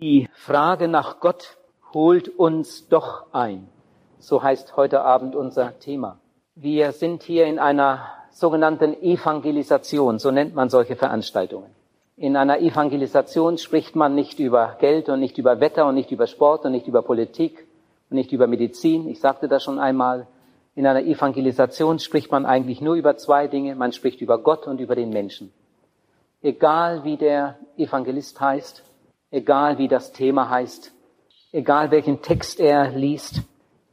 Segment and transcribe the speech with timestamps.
[0.00, 1.56] Die Frage nach Gott
[1.92, 3.66] holt uns doch ein.
[4.20, 6.20] So heißt heute Abend unser Thema.
[6.54, 11.70] Wir sind hier in einer sogenannten Evangelisation, so nennt man solche Veranstaltungen.
[12.16, 16.28] In einer Evangelisation spricht man nicht über Geld und nicht über Wetter und nicht über
[16.28, 17.66] Sport und nicht über Politik
[18.08, 19.08] und nicht über Medizin.
[19.08, 20.28] Ich sagte das schon einmal.
[20.76, 23.74] In einer Evangelisation spricht man eigentlich nur über zwei Dinge.
[23.74, 25.52] Man spricht über Gott und über den Menschen.
[26.40, 28.84] Egal wie der Evangelist heißt,
[29.30, 30.92] egal wie das Thema heißt,
[31.52, 33.42] egal welchen Text er liest,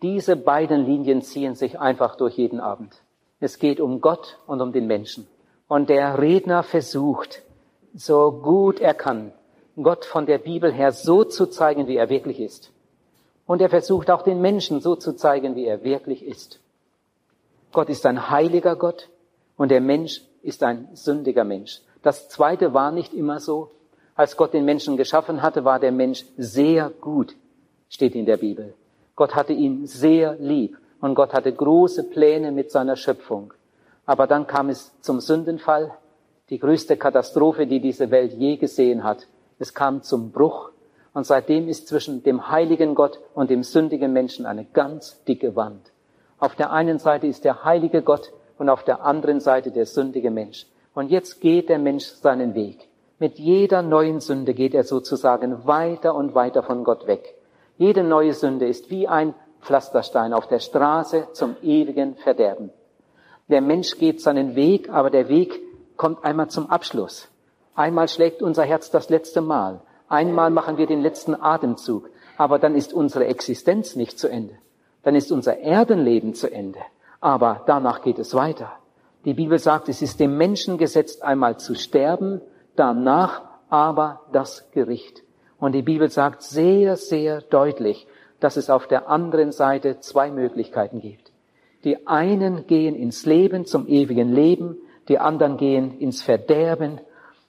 [0.01, 3.01] diese beiden Linien ziehen sich einfach durch jeden Abend.
[3.39, 5.27] Es geht um Gott und um den Menschen.
[5.67, 7.41] Und der Redner versucht,
[7.93, 9.31] so gut er kann,
[9.81, 12.71] Gott von der Bibel her so zu zeigen, wie er wirklich ist.
[13.45, 16.59] Und er versucht auch den Menschen so zu zeigen, wie er wirklich ist.
[17.71, 19.09] Gott ist ein heiliger Gott
[19.57, 21.81] und der Mensch ist ein sündiger Mensch.
[22.01, 23.71] Das zweite war nicht immer so.
[24.15, 27.35] Als Gott den Menschen geschaffen hatte, war der Mensch sehr gut,
[27.89, 28.73] steht in der Bibel.
[29.15, 33.53] Gott hatte ihn sehr lieb und Gott hatte große Pläne mit seiner Schöpfung.
[34.05, 35.91] Aber dann kam es zum Sündenfall,
[36.49, 39.27] die größte Katastrophe, die diese Welt je gesehen hat.
[39.59, 40.71] Es kam zum Bruch
[41.13, 45.91] und seitdem ist zwischen dem heiligen Gott und dem sündigen Menschen eine ganz dicke Wand.
[46.39, 50.31] Auf der einen Seite ist der heilige Gott und auf der anderen Seite der sündige
[50.31, 50.67] Mensch.
[50.93, 52.87] Und jetzt geht der Mensch seinen Weg.
[53.17, 57.35] Mit jeder neuen Sünde geht er sozusagen weiter und weiter von Gott weg.
[57.77, 62.71] Jede neue Sünde ist wie ein Pflasterstein auf der Straße zum ewigen Verderben.
[63.47, 65.61] Der Mensch geht seinen Weg, aber der Weg
[65.95, 67.29] kommt einmal zum Abschluss.
[67.73, 69.79] Einmal schlägt unser Herz das letzte Mal.
[70.09, 72.09] Einmal machen wir den letzten Atemzug.
[72.37, 74.55] Aber dann ist unsere Existenz nicht zu Ende.
[75.03, 76.79] Dann ist unser Erdenleben zu Ende.
[77.21, 78.73] Aber danach geht es weiter.
[79.23, 82.41] Die Bibel sagt, es ist dem Menschen gesetzt, einmal zu sterben
[82.75, 85.23] danach aber das Gericht.
[85.59, 88.07] Und die Bibel sagt sehr, sehr deutlich,
[88.39, 91.31] dass es auf der anderen Seite zwei Möglichkeiten gibt.
[91.83, 94.77] Die einen gehen ins Leben, zum ewigen Leben,
[95.07, 96.99] die anderen gehen ins Verderben.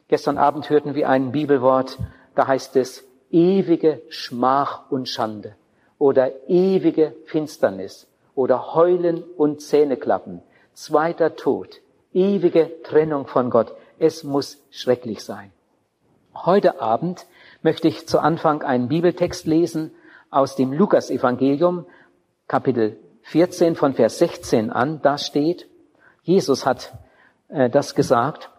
[0.09, 1.99] Gestern Abend hörten wir ein Bibelwort,
[2.35, 5.57] da heißt es ewige Schmach und Schande
[5.99, 10.43] oder ewige Finsternis oder Heulen und Zähneklappen,
[10.75, 11.81] zweiter Tod,
[12.13, 13.75] ewige Trennung von Gott.
[13.99, 15.53] Es muss schrecklich sein.
[16.35, 17.27] Heute Abend
[17.63, 19.91] möchte ich zu Anfang einen Bibeltext lesen
[20.31, 21.87] aus dem Lukas-Evangelium,
[22.47, 25.01] Kapitel 14 von Vers 16 an.
[25.03, 25.67] Da steht,
[26.23, 26.93] Jesus hat
[27.49, 28.51] äh, das gesagt.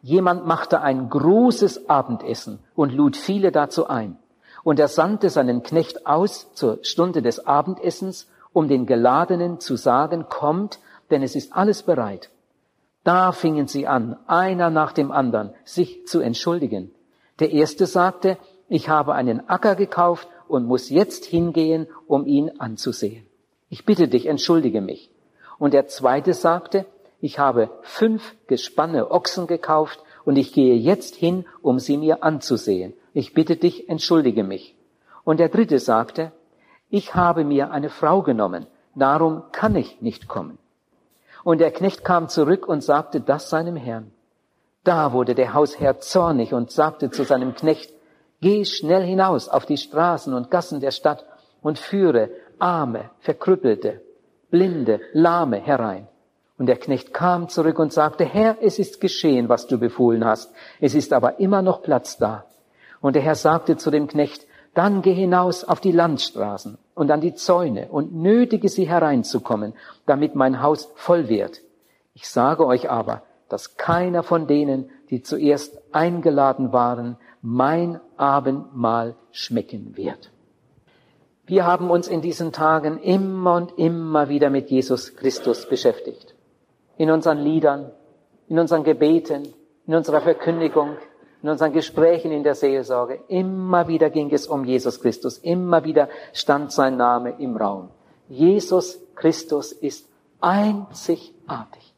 [0.00, 4.16] Jemand machte ein großes Abendessen und lud viele dazu ein.
[4.62, 10.26] Und er sandte seinen Knecht aus zur Stunde des Abendessens, um den Geladenen zu sagen,
[10.28, 10.78] kommt,
[11.10, 12.30] denn es ist alles bereit.
[13.08, 16.90] Da fingen sie an, einer nach dem anderen, sich zu entschuldigen.
[17.38, 18.36] Der erste sagte,
[18.68, 23.24] ich habe einen Acker gekauft und muss jetzt hingehen, um ihn anzusehen.
[23.70, 25.10] Ich bitte dich, entschuldige mich.
[25.58, 26.84] Und der zweite sagte,
[27.22, 32.92] ich habe fünf Gespanne Ochsen gekauft und ich gehe jetzt hin, um sie mir anzusehen.
[33.14, 34.76] Ich bitte dich, entschuldige mich.
[35.24, 36.30] Und der dritte sagte,
[36.90, 40.58] ich habe mir eine Frau genommen, darum kann ich nicht kommen.
[41.44, 44.12] Und der Knecht kam zurück und sagte das seinem Herrn.
[44.84, 47.92] Da wurde der Hausherr zornig und sagte zu seinem Knecht,
[48.40, 51.24] Geh schnell hinaus auf die Straßen und Gassen der Stadt
[51.60, 54.00] und führe Arme, Verkrüppelte,
[54.50, 56.06] Blinde, Lahme herein.
[56.56, 60.52] Und der Knecht kam zurück und sagte, Herr, es ist geschehen, was du befohlen hast.
[60.80, 62.44] Es ist aber immer noch Platz da.
[63.00, 67.20] Und der Herr sagte zu dem Knecht, dann geh hinaus auf die Landstraßen und an
[67.20, 71.62] die Zäune und nötige sie hereinzukommen, damit mein Haus voll wird.
[72.12, 79.96] Ich sage euch aber, dass keiner von denen, die zuerst eingeladen waren, mein Abendmahl schmecken
[79.96, 80.32] wird.
[81.46, 86.34] Wir haben uns in diesen Tagen immer und immer wieder mit Jesus Christus beschäftigt.
[86.96, 87.92] In unseren Liedern,
[88.48, 89.54] in unseren Gebeten,
[89.86, 90.96] in unserer Verkündigung,
[91.42, 96.08] in unseren Gesprächen in der Seelsorge, immer wieder ging es um Jesus Christus, immer wieder
[96.32, 97.90] stand sein Name im Raum.
[98.28, 100.08] Jesus Christus ist
[100.40, 101.94] einzigartig,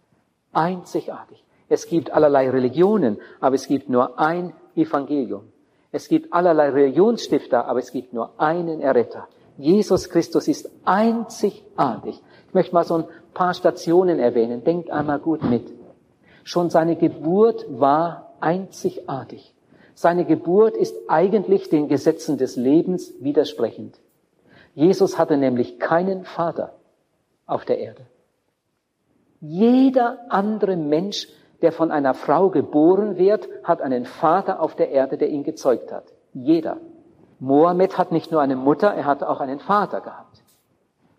[0.52, 1.44] einzigartig.
[1.68, 5.44] Es gibt allerlei Religionen, aber es gibt nur ein Evangelium.
[5.92, 9.28] Es gibt allerlei Religionsstifter, aber es gibt nur einen Erretter.
[9.56, 12.20] Jesus Christus ist einzigartig.
[12.48, 13.04] Ich möchte mal so ein
[13.34, 14.64] paar Stationen erwähnen.
[14.64, 15.72] Denkt einmal gut mit.
[16.44, 19.54] Schon seine Geburt war einzigartig.
[19.94, 23.98] Seine Geburt ist eigentlich den Gesetzen des Lebens widersprechend.
[24.74, 26.72] Jesus hatte nämlich keinen Vater
[27.46, 28.06] auf der Erde.
[29.40, 31.28] Jeder andere Mensch,
[31.62, 35.92] der von einer Frau geboren wird, hat einen Vater auf der Erde, der ihn gezeugt
[35.92, 36.04] hat.
[36.32, 36.78] Jeder.
[37.38, 40.42] Mohammed hat nicht nur eine Mutter, er hat auch einen Vater gehabt.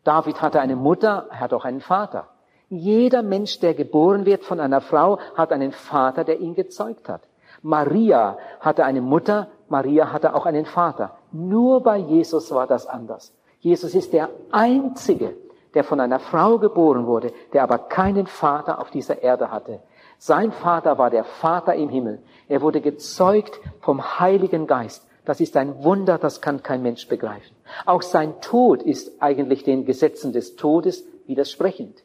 [0.03, 2.27] David hatte eine Mutter, er hat auch einen Vater.
[2.73, 7.21] Jeder Mensch, der geboren wird von einer Frau, hat einen Vater, der ihn gezeugt hat.
[7.61, 11.17] Maria hatte eine Mutter, Maria hatte auch einen Vater.
[11.33, 13.33] Nur bei Jesus war das anders.
[13.59, 15.35] Jesus ist der Einzige,
[15.73, 19.81] der von einer Frau geboren wurde, der aber keinen Vater auf dieser Erde hatte.
[20.17, 22.23] Sein Vater war der Vater im Himmel.
[22.47, 25.05] Er wurde gezeugt vom Heiligen Geist.
[25.25, 27.53] Das ist ein Wunder, das kann kein Mensch begreifen.
[27.85, 32.01] Auch sein Tod ist eigentlich den Gesetzen des Todes widersprechend.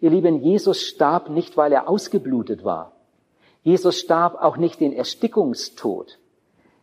[0.00, 2.92] Ihr Lieben, Jesus starb nicht, weil er ausgeblutet war.
[3.62, 6.18] Jesus starb auch nicht den Erstickungstod.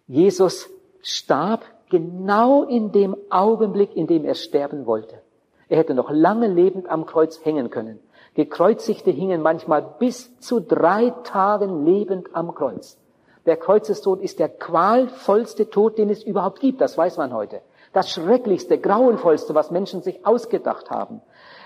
[0.08, 0.70] Jesus
[1.02, 5.22] starb genau in dem Augenblick, in dem er sterben wollte.
[5.70, 8.00] Er hätte noch lange lebend am Kreuz hängen können.
[8.34, 12.98] Gekreuzigte hingen manchmal bis zu drei Tagen lebend am Kreuz.
[13.46, 16.82] Der Kreuzestod ist der qualvollste Tod, den es überhaupt gibt.
[16.82, 17.62] Das weiß man heute.
[17.94, 21.22] Das schrecklichste, grauenvollste, was Menschen sich ausgedacht haben.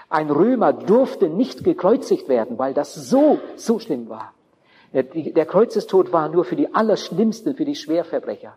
[0.09, 4.33] Ein Römer durfte nicht gekreuzigt werden, weil das so, so schlimm war.
[4.93, 8.55] Der Kreuzestod war nur für die Allerschlimmsten, für die Schwerverbrecher.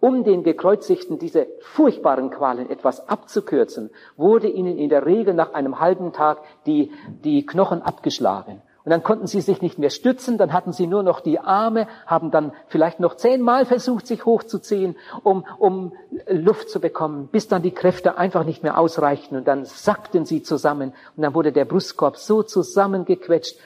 [0.00, 5.80] Um den Gekreuzigten diese furchtbaren Qualen etwas abzukürzen, wurde ihnen in der Regel nach einem
[5.80, 6.92] halben Tag die,
[7.24, 8.60] die Knochen abgeschlagen.
[8.84, 11.88] Und dann konnten sie sich nicht mehr stützen, dann hatten sie nur noch die Arme,
[12.06, 15.92] haben dann vielleicht noch zehnmal versucht, sich hochzuziehen, um, um
[16.28, 20.42] Luft zu bekommen, bis dann die Kräfte einfach nicht mehr ausreichten und dann sackten sie
[20.42, 23.56] zusammen und dann wurde der Brustkorb so zusammengequetscht,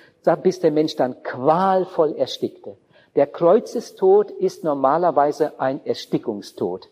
[0.43, 2.77] bis der Mensch dann qualvoll erstickte.
[3.17, 6.89] Der Kreuzestod ist normalerweise ein Erstickungstod.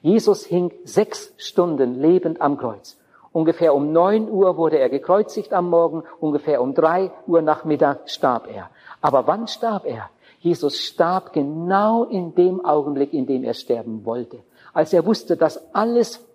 [0.00, 2.96] Jesus hing sechs Stunden lebend am Kreuz.
[3.36, 8.48] Ungefähr um neun Uhr wurde er gekreuzigt am Morgen, ungefähr um drei Uhr Nachmittag starb
[8.50, 8.70] er.
[9.02, 10.08] Aber wann starb er?
[10.38, 14.38] Jesus starb genau in dem Augenblick, in dem er sterben wollte.
[14.72, 16.26] Als er wusste, dass alles,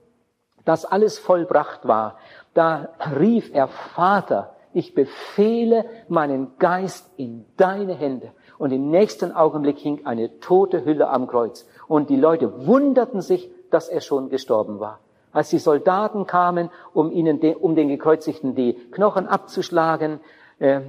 [0.64, 2.20] dass alles vollbracht war,
[2.54, 8.30] da rief er, Vater, ich befehle meinen Geist in deine Hände.
[8.60, 11.68] Und im nächsten Augenblick hing eine tote Hülle am Kreuz.
[11.88, 15.00] Und die Leute wunderten sich, dass er schon gestorben war.
[15.34, 20.20] Als die Soldaten kamen, um ihnen, de, um den Gekreuzigten die Knochen abzuschlagen,
[20.60, 20.82] äh,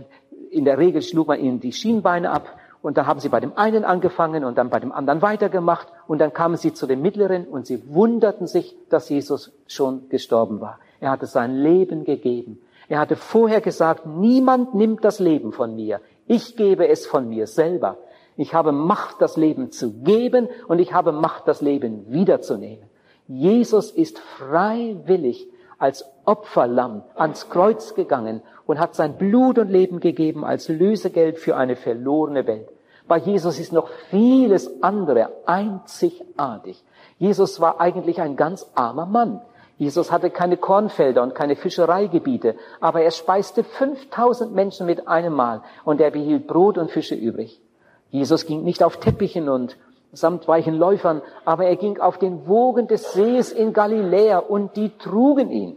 [0.50, 3.56] in der Regel schlug man ihnen die Schienbeine ab und da haben sie bei dem
[3.56, 7.46] einen angefangen und dann bei dem anderen weitergemacht und dann kamen sie zu dem mittleren
[7.46, 10.78] und sie wunderten sich, dass Jesus schon gestorben war.
[11.00, 12.60] Er hatte sein Leben gegeben.
[12.88, 16.00] Er hatte vorher gesagt, niemand nimmt das Leben von mir.
[16.26, 17.96] Ich gebe es von mir selber.
[18.36, 22.84] Ich habe Macht, das Leben zu geben und ich habe Macht, das Leben wiederzunehmen.
[23.34, 25.48] Jesus ist freiwillig
[25.78, 31.56] als Opferlamm ans Kreuz gegangen und hat sein Blut und Leben gegeben als Lösegeld für
[31.56, 32.68] eine verlorene Welt.
[33.08, 36.84] Bei Jesus ist noch vieles andere einzigartig.
[37.18, 39.40] Jesus war eigentlich ein ganz armer Mann.
[39.78, 45.62] Jesus hatte keine Kornfelder und keine Fischereigebiete, aber er speiste 5000 Menschen mit einem Mal
[45.84, 47.62] und er behielt Brot und Fische übrig.
[48.10, 49.78] Jesus ging nicht auf Teppichen und
[50.12, 54.96] samt weichen Läufern, aber er ging auf den Wogen des Sees in Galiläa und die
[54.98, 55.76] trugen ihn.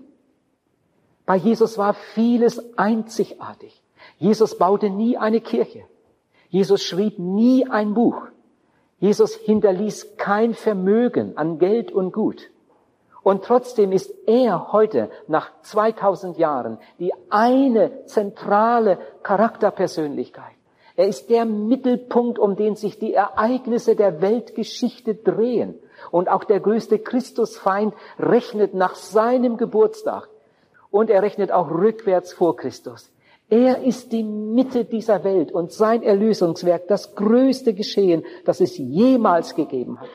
[1.25, 3.81] Bei Jesus war vieles einzigartig.
[4.17, 5.85] Jesus baute nie eine Kirche.
[6.49, 8.27] Jesus schrieb nie ein Buch.
[8.99, 12.49] Jesus hinterließ kein Vermögen an Geld und Gut.
[13.23, 20.54] Und trotzdem ist er heute, nach 2000 Jahren, die eine zentrale Charakterpersönlichkeit.
[20.95, 25.75] Er ist der Mittelpunkt, um den sich die Ereignisse der Weltgeschichte drehen.
[26.11, 30.29] Und auch der größte Christusfeind rechnet nach seinem Geburtstag.
[30.91, 33.11] Und er rechnet auch rückwärts vor Christus.
[33.49, 39.53] Er ist die Mitte dieser Welt und sein Erlösungswerk das größte Geschehen, das es jemals
[39.53, 40.09] gegeben hat.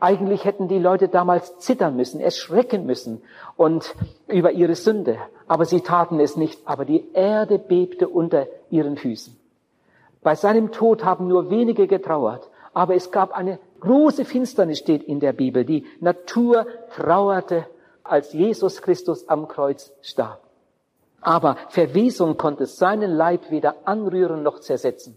[0.00, 3.22] Eigentlich hätten die Leute damals zittern müssen, erschrecken müssen
[3.56, 3.94] und
[4.26, 5.18] über ihre Sünde.
[5.46, 6.60] Aber sie taten es nicht.
[6.64, 9.38] Aber die Erde bebte unter ihren Füßen.
[10.24, 15.20] Bei seinem Tod haben nur wenige getrauert, aber es gab eine große Finsternis, steht in
[15.20, 15.64] der Bibel.
[15.64, 16.66] Die Natur
[16.96, 17.66] trauerte,
[18.02, 20.40] als Jesus Christus am Kreuz starb.
[21.20, 25.16] Aber Verwesung konnte seinen Leib weder anrühren noch zersetzen.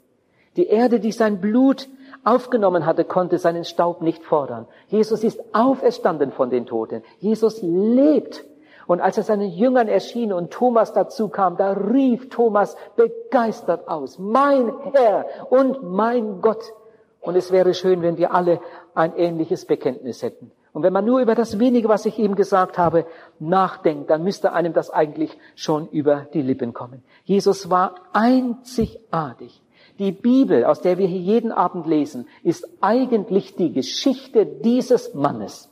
[0.57, 1.87] Die Erde, die sein Blut
[2.23, 4.67] aufgenommen hatte, konnte seinen Staub nicht fordern.
[4.87, 7.01] Jesus ist auferstanden von den Toten.
[7.19, 8.43] Jesus lebt.
[8.88, 14.17] Und als er seinen Jüngern erschien und Thomas dazu kam, da rief Thomas begeistert aus,
[14.17, 16.74] mein Herr und mein Gott.
[17.20, 18.62] Und es wäre schön, wenn wir alle
[18.96, 20.51] ein ähnliches Bekenntnis hätten.
[20.72, 23.06] Und wenn man nur über das wenige, was ich eben gesagt habe,
[23.39, 27.03] nachdenkt, dann müsste einem das eigentlich schon über die Lippen kommen.
[27.25, 29.62] Jesus war einzigartig.
[30.00, 35.70] Die Bibel, aus der wir hier jeden Abend lesen, ist eigentlich die Geschichte dieses Mannes.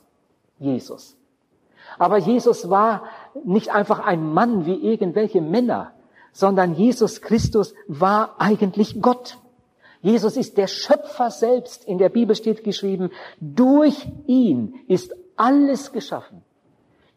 [0.58, 1.15] Jesus.
[1.98, 3.04] Aber Jesus war
[3.44, 5.92] nicht einfach ein Mann wie irgendwelche Männer,
[6.32, 9.38] sondern Jesus Christus war eigentlich Gott.
[10.02, 11.84] Jesus ist der Schöpfer selbst.
[11.84, 13.10] In der Bibel steht geschrieben,
[13.40, 16.42] durch ihn ist alles geschaffen.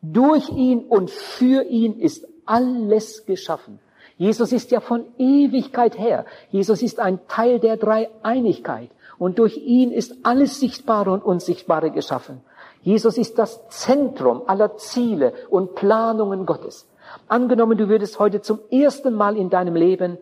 [0.01, 3.79] Durch ihn und für ihn ist alles geschaffen.
[4.17, 6.25] Jesus ist ja von Ewigkeit her.
[6.51, 8.89] Jesus ist ein Teil der Dreieinigkeit.
[9.17, 12.41] Und durch ihn ist alles Sichtbare und Unsichtbare geschaffen.
[12.81, 16.87] Jesus ist das Zentrum aller Ziele und Planungen Gottes.
[17.27, 20.17] Angenommen, du würdest heute zum ersten Mal in deinem Leben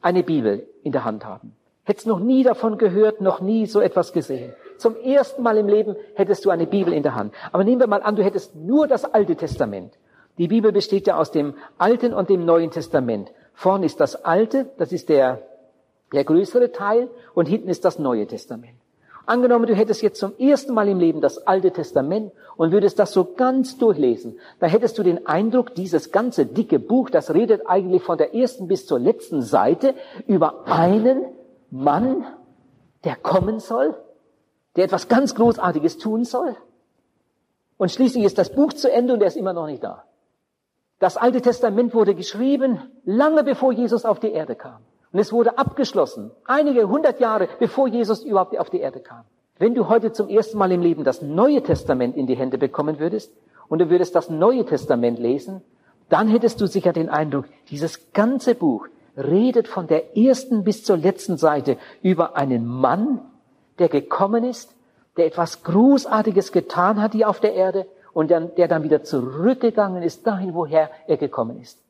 [0.00, 1.54] eine Bibel in der Hand haben.
[1.84, 4.52] Hättest noch nie davon gehört, noch nie so etwas gesehen.
[4.76, 7.34] Zum ersten Mal im Leben hättest du eine Bibel in der Hand.
[7.50, 9.98] Aber nehmen wir mal an, du hättest nur das Alte Testament.
[10.38, 13.32] Die Bibel besteht ja aus dem Alten und dem Neuen Testament.
[13.54, 15.42] Vorne ist das Alte, das ist der,
[16.12, 18.81] der größere Teil, und hinten ist das Neue Testament.
[19.24, 23.12] Angenommen, du hättest jetzt zum ersten Mal im Leben das Alte Testament und würdest das
[23.12, 28.02] so ganz durchlesen, dann hättest du den Eindruck, dieses ganze dicke Buch, das redet eigentlich
[28.02, 29.94] von der ersten bis zur letzten Seite
[30.26, 31.24] über einen
[31.70, 32.26] Mann,
[33.04, 33.96] der kommen soll,
[34.76, 36.56] der etwas ganz Großartiges tun soll.
[37.76, 40.04] Und schließlich ist das Buch zu Ende und er ist immer noch nicht da.
[40.98, 44.82] Das Alte Testament wurde geschrieben, lange bevor Jesus auf die Erde kam.
[45.12, 49.24] Und es wurde abgeschlossen, einige hundert Jahre bevor Jesus überhaupt auf die Erde kam.
[49.58, 52.98] Wenn du heute zum ersten Mal im Leben das Neue Testament in die Hände bekommen
[52.98, 53.32] würdest
[53.68, 55.62] und du würdest das Neue Testament lesen,
[56.08, 60.96] dann hättest du sicher den Eindruck, dieses ganze Buch redet von der ersten bis zur
[60.96, 63.20] letzten Seite über einen Mann,
[63.78, 64.74] der gekommen ist,
[65.18, 70.26] der etwas Großartiges getan hat hier auf der Erde und der dann wieder zurückgegangen ist
[70.26, 71.81] dahin, woher er gekommen ist.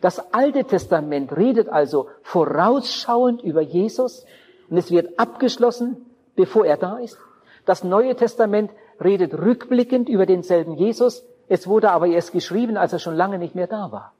[0.00, 4.24] Das Alte Testament redet also vorausschauend über Jesus
[4.68, 6.04] und es wird abgeschlossen,
[6.36, 7.18] bevor er da ist.
[7.64, 8.70] Das Neue Testament
[9.02, 11.24] redet rückblickend über denselben Jesus.
[11.48, 14.12] Es wurde aber erst geschrieben, als er schon lange nicht mehr da war.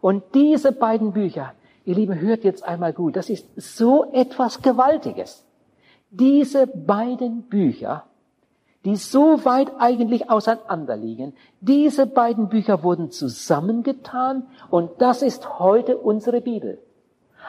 [0.00, 1.52] Und diese beiden Bücher,
[1.84, 5.44] ihr Lieben, hört jetzt einmal gut, das ist so etwas Gewaltiges.
[6.10, 8.04] Diese beiden Bücher,
[8.86, 15.98] die so weit eigentlich auseinander liegen, diese beiden Bücher wurden zusammengetan und das ist heute
[15.98, 16.78] unsere Bibel.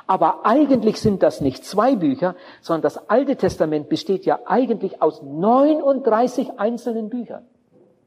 [0.08, 5.22] Aber eigentlich sind das nicht zwei Bücher, sondern das Alte Testament besteht ja eigentlich aus
[5.22, 7.46] 39 einzelnen Büchern.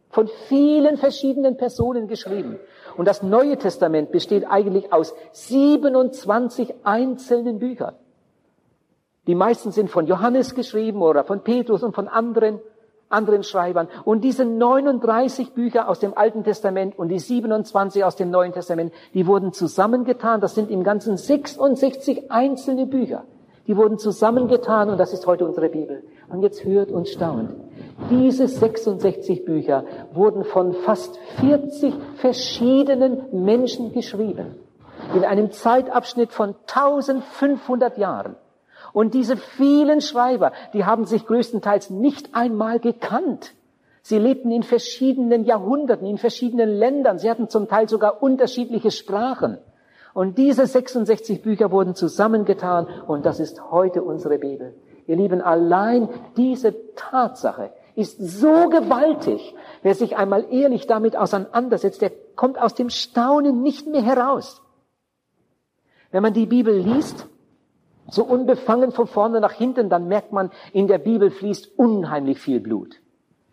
[0.09, 2.59] Von vielen verschiedenen Personen geschrieben.
[2.97, 7.95] Und das Neue Testament besteht eigentlich aus 27 einzelnen Büchern.
[9.29, 12.59] Die meisten sind von Johannes geschrieben oder von Petrus und von anderen,
[13.11, 13.89] anderen Schreibern.
[14.05, 18.93] Und diese 39 Bücher aus dem Alten Testament und die 27 aus dem Neuen Testament,
[19.13, 20.41] die wurden zusammengetan.
[20.41, 23.25] Das sind im Ganzen 66 einzelne Bücher.
[23.67, 26.03] Die wurden zusammengetan und das ist heute unsere Bibel.
[26.29, 27.51] Und jetzt hört und staunt.
[28.11, 34.57] Diese 66 Bücher wurden von fast 40 verschiedenen Menschen geschrieben.
[35.15, 38.37] In einem Zeitabschnitt von 1500 Jahren.
[38.93, 43.55] Und diese vielen Schreiber, die haben sich größtenteils nicht einmal gekannt.
[44.03, 47.19] Sie lebten in verschiedenen Jahrhunderten, in verschiedenen Ländern.
[47.19, 49.59] Sie hatten zum Teil sogar unterschiedliche Sprachen.
[50.15, 54.75] Und diese 66 Bücher wurden zusammengetan und das ist heute unsere Bibel.
[55.07, 59.55] Ihr Lieben, allein diese Tatsache ist so gewaltig.
[59.83, 64.63] Wer sich einmal ehrlich damit auseinandersetzt, der kommt aus dem Staunen nicht mehr heraus.
[66.11, 67.27] Wenn man die Bibel liest,
[68.11, 72.61] so unbefangen von vorne nach hinten, dann merkt man, in der Bibel fließt unheimlich viel
[72.61, 73.01] Blut.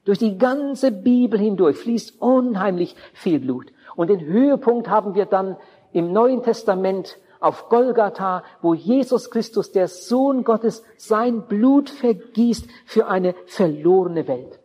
[0.05, 3.73] Durch die ganze Bibel hindurch fließt unheimlich viel Blut.
[3.95, 5.57] Und den Höhepunkt haben wir dann
[5.91, 13.07] im Neuen Testament auf Golgatha, wo Jesus Christus, der Sohn Gottes, sein Blut vergießt für
[13.07, 14.59] eine verlorene Welt.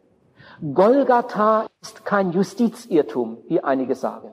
[0.74, 4.30] Golgatha ist kein Justizirrtum, wie einige sagen.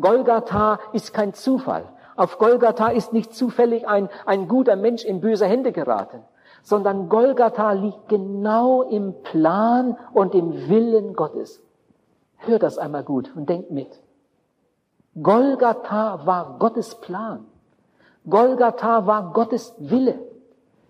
[0.00, 1.84] Golgatha ist kein Zufall.
[2.20, 6.22] Auf Golgatha ist nicht zufällig ein, ein guter Mensch in böse Hände geraten,
[6.62, 11.62] sondern Golgatha liegt genau im Plan und im Willen Gottes.
[12.36, 14.02] Hör das einmal gut und denk mit.
[15.22, 17.46] Golgatha war Gottes Plan.
[18.28, 20.18] Golgatha war Gottes Wille.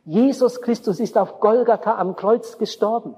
[0.05, 3.15] Jesus Christus ist auf Golgatha am Kreuz gestorben,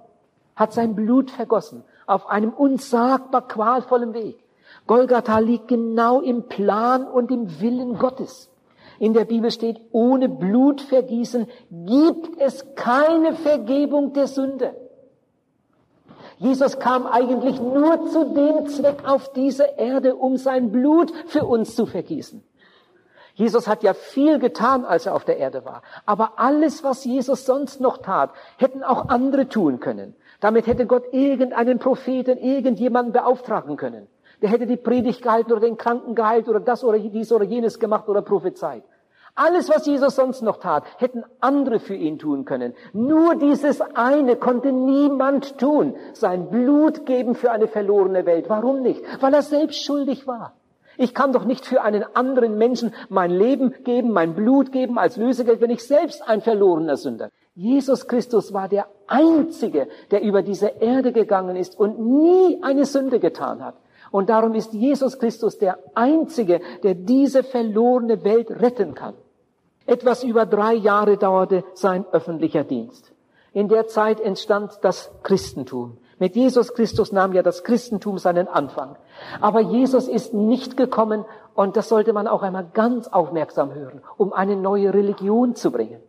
[0.54, 4.41] hat sein Blut vergossen, auf einem unsagbar qualvollen Weg.
[4.92, 8.50] Golgatha liegt genau im Plan und im Willen Gottes.
[8.98, 14.74] In der Bibel steht, ohne Blutvergießen gibt es keine Vergebung der Sünde.
[16.36, 21.74] Jesus kam eigentlich nur zu dem Zweck auf diese Erde, um sein Blut für uns
[21.74, 22.44] zu vergießen.
[23.32, 25.80] Jesus hat ja viel getan, als er auf der Erde war.
[26.04, 30.14] Aber alles, was Jesus sonst noch tat, hätten auch andere tun können.
[30.40, 34.06] Damit hätte Gott irgendeinen Propheten, irgendjemanden beauftragen können.
[34.42, 37.78] Der hätte die Predigt gehalten oder den Kranken geheilt oder das oder dies oder jenes
[37.78, 38.82] gemacht oder prophezeit.
[39.34, 42.74] Alles, was Jesus sonst noch tat, hätten andere für ihn tun können.
[42.92, 45.94] Nur dieses eine konnte niemand tun.
[46.12, 48.50] Sein Blut geben für eine verlorene Welt.
[48.50, 49.00] Warum nicht?
[49.22, 50.52] Weil er selbst schuldig war.
[50.98, 55.16] Ich kann doch nicht für einen anderen Menschen mein Leben geben, mein Blut geben als
[55.16, 57.30] Lösegeld, wenn ich selbst ein verlorener Sünder.
[57.54, 63.18] Jesus Christus war der Einzige, der über diese Erde gegangen ist und nie eine Sünde
[63.18, 63.76] getan hat.
[64.12, 69.14] Und darum ist Jesus Christus der Einzige, der diese verlorene Welt retten kann.
[69.86, 73.12] Etwas über drei Jahre dauerte sein öffentlicher Dienst.
[73.52, 75.96] In der Zeit entstand das Christentum.
[76.18, 78.96] Mit Jesus Christus nahm ja das Christentum seinen Anfang.
[79.40, 84.32] Aber Jesus ist nicht gekommen, und das sollte man auch einmal ganz aufmerksam hören, um
[84.32, 86.00] eine neue Religion zu bringen.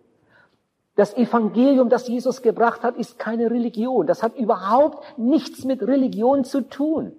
[0.96, 4.08] Das Evangelium, das Jesus gebracht hat, ist keine Religion.
[4.08, 7.14] Das hat überhaupt nichts mit Religion zu tun.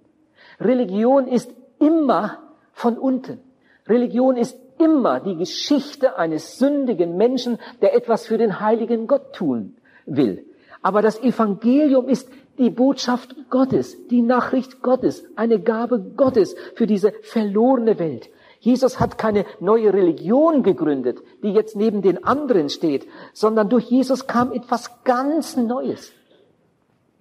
[0.60, 2.38] Religion ist immer
[2.72, 3.40] von unten.
[3.86, 9.76] Religion ist immer die Geschichte eines sündigen Menschen, der etwas für den heiligen Gott tun
[10.06, 10.44] will.
[10.82, 17.12] Aber das Evangelium ist die Botschaft Gottes, die Nachricht Gottes, eine Gabe Gottes für diese
[17.22, 18.30] verlorene Welt.
[18.60, 24.26] Jesus hat keine neue Religion gegründet, die jetzt neben den anderen steht, sondern durch Jesus
[24.26, 26.12] kam etwas ganz Neues.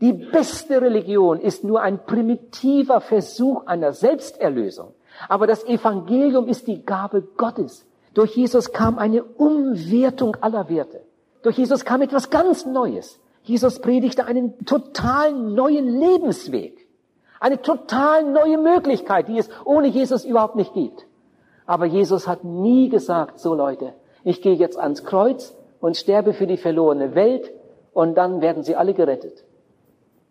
[0.03, 4.93] Die beste Religion ist nur ein primitiver Versuch einer Selbsterlösung.
[5.29, 7.85] Aber das Evangelium ist die Gabe Gottes.
[8.13, 11.03] Durch Jesus kam eine Umwertung aller Werte.
[11.41, 13.17] Durch Jesus kam etwas ganz Neues.
[13.43, 16.85] Jesus predigte einen total neuen Lebensweg.
[17.39, 21.07] Eine total neue Möglichkeit, die es ohne Jesus überhaupt nicht gibt.
[21.65, 23.93] Aber Jesus hat nie gesagt, so Leute,
[24.25, 27.53] ich gehe jetzt ans Kreuz und sterbe für die verlorene Welt
[27.93, 29.45] und dann werden sie alle gerettet.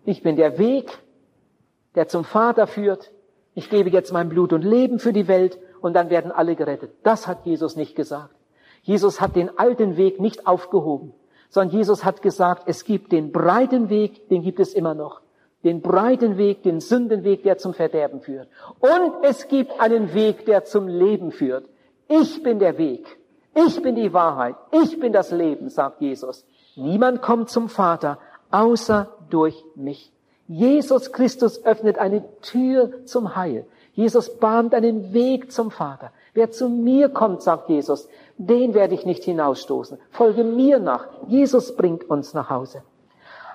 [0.05, 0.99] Ich bin der Weg,
[1.95, 3.13] der zum Vater führt.
[3.55, 6.93] Ich gebe jetzt mein Blut und Leben für die Welt und dann werden alle gerettet.
[7.03, 8.35] Das hat Jesus nicht gesagt.
[8.83, 11.13] Jesus hat den alten Weg nicht aufgehoben,
[11.51, 15.21] sondern Jesus hat gesagt, es gibt den breiten Weg, den gibt es immer noch.
[15.63, 18.49] Den breiten Weg, den Sündenweg, der zum Verderben führt.
[18.81, 21.69] Und es gibt einen Weg, der zum Leben führt.
[22.09, 23.07] Ich bin der Weg.
[23.55, 24.57] Ich bin die Wahrheit.
[24.73, 26.45] Ich bin das Leben, sagt Jesus.
[26.75, 28.19] Niemand kommt zum Vater,
[28.53, 30.13] außer durch mich.
[30.47, 33.67] Jesus Christus öffnet eine Tür zum Heil.
[33.95, 36.13] Jesus bahnt einen Weg zum Vater.
[36.35, 39.99] Wer zu mir kommt, sagt Jesus, den werde ich nicht hinausstoßen.
[40.11, 41.07] Folge mir nach.
[41.27, 42.83] Jesus bringt uns nach Hause.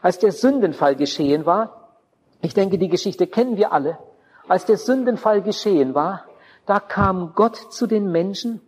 [0.02, 1.90] Als der Sündenfall geschehen war,
[2.42, 3.98] ich denke, die Geschichte kennen wir alle,
[4.48, 6.24] als der Sündenfall geschehen war,
[6.66, 8.62] da kam Gott zu den Menschen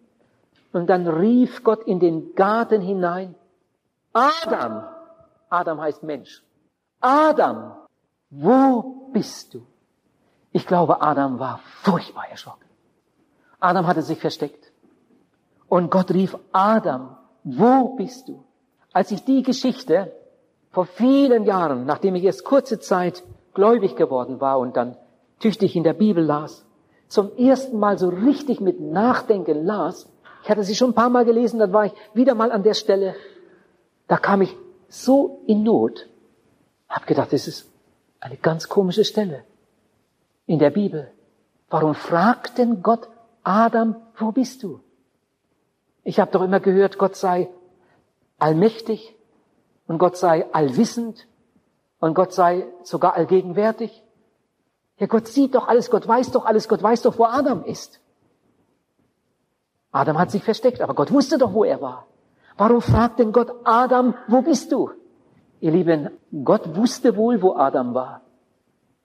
[0.73, 3.35] und dann rief Gott in den Garten hinein,
[4.13, 4.83] Adam,
[5.49, 6.43] Adam heißt Mensch,
[7.01, 7.73] Adam,
[8.29, 9.65] wo bist du?
[10.51, 12.65] Ich glaube, Adam war furchtbar erschrocken.
[13.59, 14.71] Adam hatte sich versteckt.
[15.67, 18.43] Und Gott rief, Adam, wo bist du?
[18.93, 20.11] Als ich die Geschichte
[20.71, 24.97] vor vielen Jahren, nachdem ich erst kurze Zeit gläubig geworden war und dann
[25.39, 26.65] tüchtig in der Bibel las,
[27.07, 30.07] zum ersten Mal so richtig mit Nachdenken las,
[30.43, 32.75] ich hatte sie schon ein paar Mal gelesen, dann war ich wieder mal an der
[32.75, 33.15] Stelle,
[34.07, 34.55] da kam ich
[34.89, 36.07] so in Not,
[36.89, 37.69] hab gedacht, das ist
[38.19, 39.43] eine ganz komische Stelle
[40.45, 41.11] in der Bibel.
[41.69, 43.07] Warum fragt denn Gott
[43.43, 44.81] Adam, wo bist du?
[46.03, 47.49] Ich habe doch immer gehört, Gott sei
[48.39, 49.15] allmächtig
[49.87, 51.27] und Gott sei allwissend
[51.99, 54.03] und Gott sei sogar allgegenwärtig.
[54.97, 57.99] Ja, Gott sieht doch alles, Gott weiß doch alles, Gott weiß doch, wo Adam ist.
[59.91, 62.07] Adam hat sich versteckt, aber Gott wusste doch, wo er war.
[62.59, 64.91] Warum fragt denn Gott Adam, wo bist du?
[65.61, 66.09] Ihr Lieben,
[66.43, 68.21] Gott wusste wohl, wo Adam war,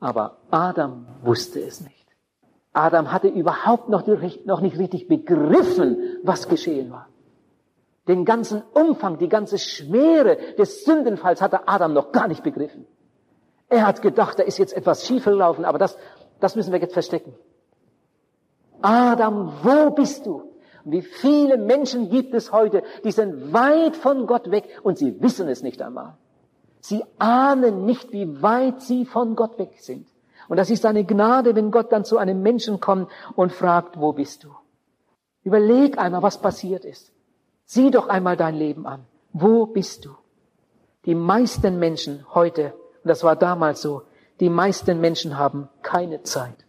[0.01, 2.09] aber Adam wusste es nicht.
[2.73, 7.07] Adam hatte überhaupt noch nicht richtig begriffen, was geschehen war.
[8.09, 12.87] Den ganzen Umfang, die ganze Schwere des Sündenfalls hatte Adam noch gar nicht begriffen.
[13.69, 15.97] Er hat gedacht, da ist jetzt etwas schiefgelaufen, aber das,
[16.41, 17.33] das müssen wir jetzt verstecken.
[18.83, 20.54] Adam, wo bist du?
[20.85, 25.49] Wie viele Menschen gibt es heute, die sind weit von Gott weg und sie wissen
[25.49, 26.17] es nicht einmal.
[26.81, 30.07] Sie ahnen nicht, wie weit sie von Gott weg sind.
[30.49, 34.13] Und das ist eine Gnade, wenn Gott dann zu einem Menschen kommt und fragt, wo
[34.13, 34.49] bist du?
[35.43, 37.13] Überleg einmal, was passiert ist.
[37.65, 39.07] Sieh doch einmal dein Leben an.
[39.33, 40.11] Wo bist du?
[41.07, 44.03] Die meisten Menschen heute, und das war damals so,
[44.41, 46.67] die meisten Menschen haben keine Zeit,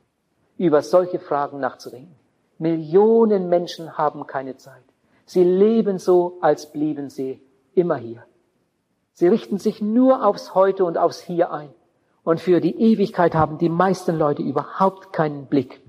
[0.58, 2.16] über solche Fragen nachzudenken.
[2.58, 4.84] Millionen Menschen haben keine Zeit.
[5.26, 7.42] Sie leben so, als blieben sie
[7.74, 8.24] immer hier.
[9.14, 11.70] Sie richten sich nur aufs Heute und aufs Hier ein.
[12.24, 15.82] Und für die Ewigkeit haben die meisten Leute überhaupt keinen Blick.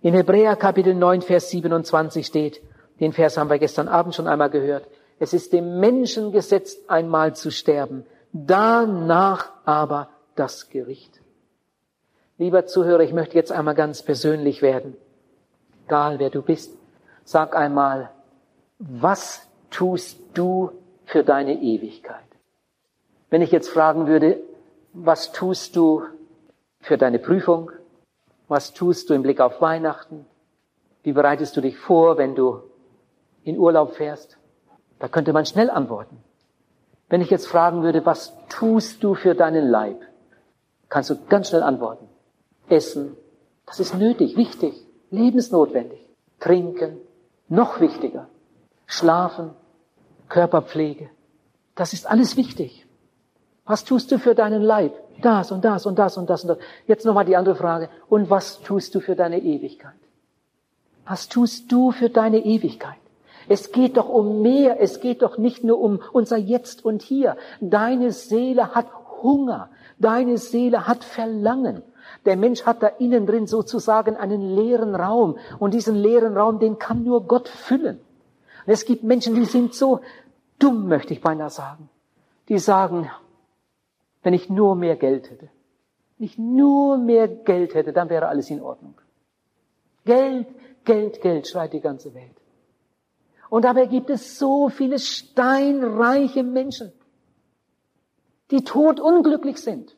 [0.00, 2.62] In Hebräer Kapitel 9, Vers 27 steht,
[3.00, 4.86] den Vers haben wir gestern Abend schon einmal gehört,
[5.18, 11.20] es ist dem Menschen gesetzt, einmal zu sterben, danach aber das Gericht.
[12.38, 14.96] Lieber Zuhörer, ich möchte jetzt einmal ganz persönlich werden.
[15.86, 16.76] Egal wer du bist,
[17.24, 18.10] sag einmal,
[18.78, 20.72] was tust du
[21.04, 22.18] für deine Ewigkeit?
[23.30, 24.40] Wenn ich jetzt fragen würde,
[24.92, 26.04] was tust du
[26.80, 27.70] für deine Prüfung?
[28.48, 30.26] Was tust du im Blick auf Weihnachten?
[31.02, 32.62] Wie bereitest du dich vor, wenn du
[33.44, 34.38] in Urlaub fährst?
[34.98, 36.22] Da könnte man schnell antworten.
[37.08, 40.00] Wenn ich jetzt fragen würde, was tust du für deinen Leib?
[40.88, 42.08] Kannst du ganz schnell antworten.
[42.68, 43.16] Essen,
[43.66, 44.74] das ist nötig, wichtig,
[45.12, 46.00] lebensnotwendig.
[46.40, 46.96] Trinken,
[47.48, 48.28] noch wichtiger.
[48.86, 49.50] Schlafen,
[50.28, 51.08] Körperpflege,
[51.74, 52.86] das ist alles wichtig.
[53.64, 54.92] Was tust du für deinen Leib?
[55.22, 56.58] Das und das und das und das und das.
[56.86, 57.88] Jetzt nochmal die andere Frage.
[58.08, 59.94] Und was tust du für deine Ewigkeit?
[61.06, 62.96] Was tust du für deine Ewigkeit?
[63.48, 64.80] Es geht doch um mehr.
[64.80, 67.36] Es geht doch nicht nur um unser Jetzt und Hier.
[67.60, 68.86] Deine Seele hat
[69.22, 69.70] Hunger.
[69.98, 71.82] Deine Seele hat Verlangen.
[72.24, 75.38] Der Mensch hat da innen drin sozusagen einen leeren Raum.
[75.58, 77.98] Und diesen leeren Raum, den kann nur Gott füllen.
[78.66, 80.00] Und es gibt Menschen, die sind so
[80.58, 81.88] dumm, möchte ich beinahe sagen.
[82.48, 83.10] Die sagen,
[84.22, 85.48] wenn ich nur mehr Geld hätte,
[86.18, 88.94] wenn ich nur mehr Geld hätte, dann wäre alles in Ordnung.
[90.04, 90.46] Geld,
[90.84, 92.36] Geld, Geld, schreit die ganze Welt.
[93.48, 96.92] Und dabei gibt es so viele steinreiche Menschen,
[98.50, 99.94] die totunglücklich sind.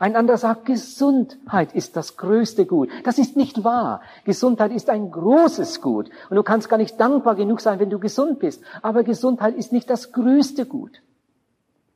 [0.00, 2.88] Ein anderer sagt, Gesundheit ist das größte Gut.
[3.04, 4.00] Das ist nicht wahr.
[4.24, 6.08] Gesundheit ist ein großes Gut.
[6.30, 8.62] Und du kannst gar nicht dankbar genug sein, wenn du gesund bist.
[8.80, 11.02] Aber Gesundheit ist nicht das größte Gut.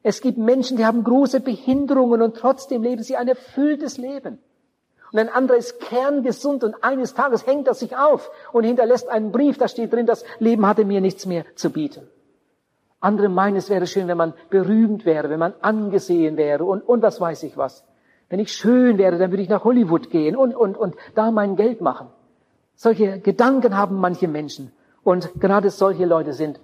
[0.03, 4.39] Es gibt Menschen, die haben große Behinderungen und trotzdem leben sie ein erfülltes Leben.
[5.11, 9.33] Und ein anderer ist kerngesund und eines Tages hängt er sich auf und hinterlässt einen
[9.33, 12.07] Brief, da steht drin, das Leben hatte mir nichts mehr zu bieten.
[13.01, 17.01] Andere meinen, es wäre schön, wenn man berühmt wäre, wenn man angesehen wäre und, und
[17.01, 17.83] was weiß ich was.
[18.35, 21.55] Wenn ich schön wäre, dann würde ich nach Hollywood gehen und, und, und da mein
[21.55, 22.09] Geld machen.
[22.75, 24.73] Solche Gedanken haben manche Menschen.
[25.05, 26.59] Und gerade solche Leute sind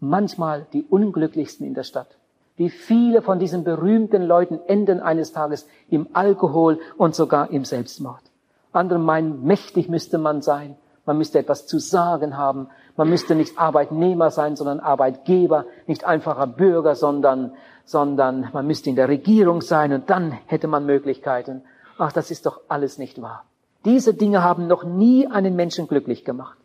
[0.00, 2.16] manchmal die unglücklichsten in der Stadt.
[2.56, 8.22] Wie viele von diesen berühmten Leuten enden eines Tages im Alkohol und sogar im Selbstmord.
[8.72, 10.76] Andere meinen, mächtig müsste man sein.
[11.04, 12.68] Man müsste etwas zu sagen haben.
[12.96, 17.52] Man müsste nicht Arbeitnehmer sein, sondern Arbeitgeber, nicht einfacher Bürger, sondern,
[17.84, 21.62] sondern man müsste in der Regierung sein und dann hätte man Möglichkeiten.
[21.98, 23.44] Ach, das ist doch alles nicht wahr.
[23.84, 26.56] Diese Dinge haben noch nie einen Menschen glücklich gemacht.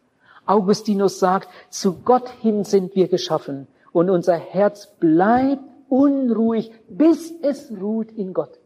[0.45, 7.71] Augustinus sagt, zu Gott hin sind wir geschaffen und unser Herz bleibt unruhig, bis es
[7.81, 8.59] ruht in Gott.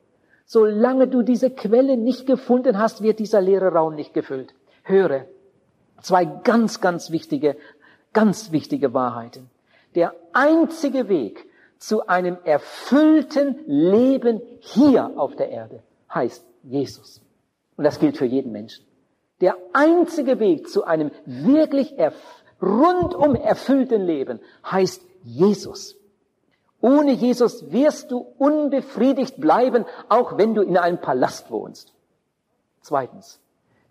[0.45, 4.53] Solange du diese Quelle nicht gefunden hast, wird dieser leere Raum nicht gefüllt.
[4.84, 5.25] Höre,
[6.01, 7.57] zwei ganz, ganz wichtige,
[8.13, 9.49] ganz wichtige Wahrheiten.
[9.95, 11.45] Der einzige Weg
[11.77, 15.81] zu einem erfüllten Leben hier auf der Erde
[16.13, 17.21] heißt Jesus.
[17.75, 18.85] Und das gilt für jeden Menschen.
[19.41, 21.95] Der einzige Weg zu einem wirklich
[22.61, 25.95] rundum erfüllten Leben heißt Jesus.
[26.79, 31.93] Ohne Jesus wirst du unbefriedigt bleiben, auch wenn du in einem Palast wohnst.
[32.81, 33.39] Zweitens,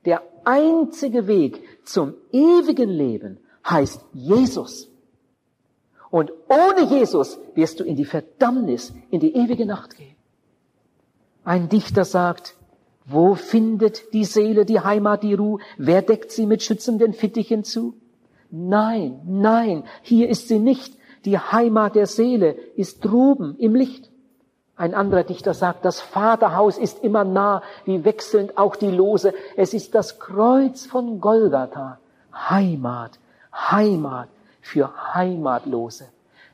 [0.04, 4.88] der einzige Weg zum ewigen Leben heißt Jesus.
[6.10, 10.16] Und ohne Jesus wirst du in die Verdammnis, in die ewige Nacht gehen.
[11.44, 12.56] Ein Dichter sagt,
[13.06, 15.60] wo findet die Seele die Heimat, die Ruhe?
[15.78, 17.94] Wer deckt sie mit schützenden Fittichen zu?
[18.50, 20.96] Nein, nein, hier ist sie nicht.
[21.24, 24.09] Die Heimat der Seele ist droben im Licht.
[24.80, 29.34] Ein anderer Dichter sagt, das Vaterhaus ist immer nah, wie wechselnd auch die Lose.
[29.54, 31.98] Es ist das Kreuz von Golgatha.
[32.32, 33.18] Heimat,
[33.52, 34.30] Heimat
[34.62, 36.06] für Heimatlose.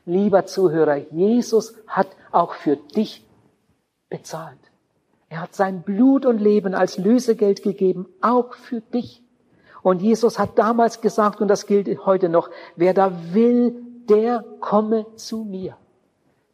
[0.05, 3.25] Lieber Zuhörer, Jesus hat auch für dich
[4.09, 4.59] bezahlt.
[5.29, 9.23] Er hat sein Blut und Leben als Lösegeld gegeben, auch für dich.
[9.83, 13.73] Und Jesus hat damals gesagt, und das gilt heute noch, wer da will,
[14.09, 15.77] der komme zu mir.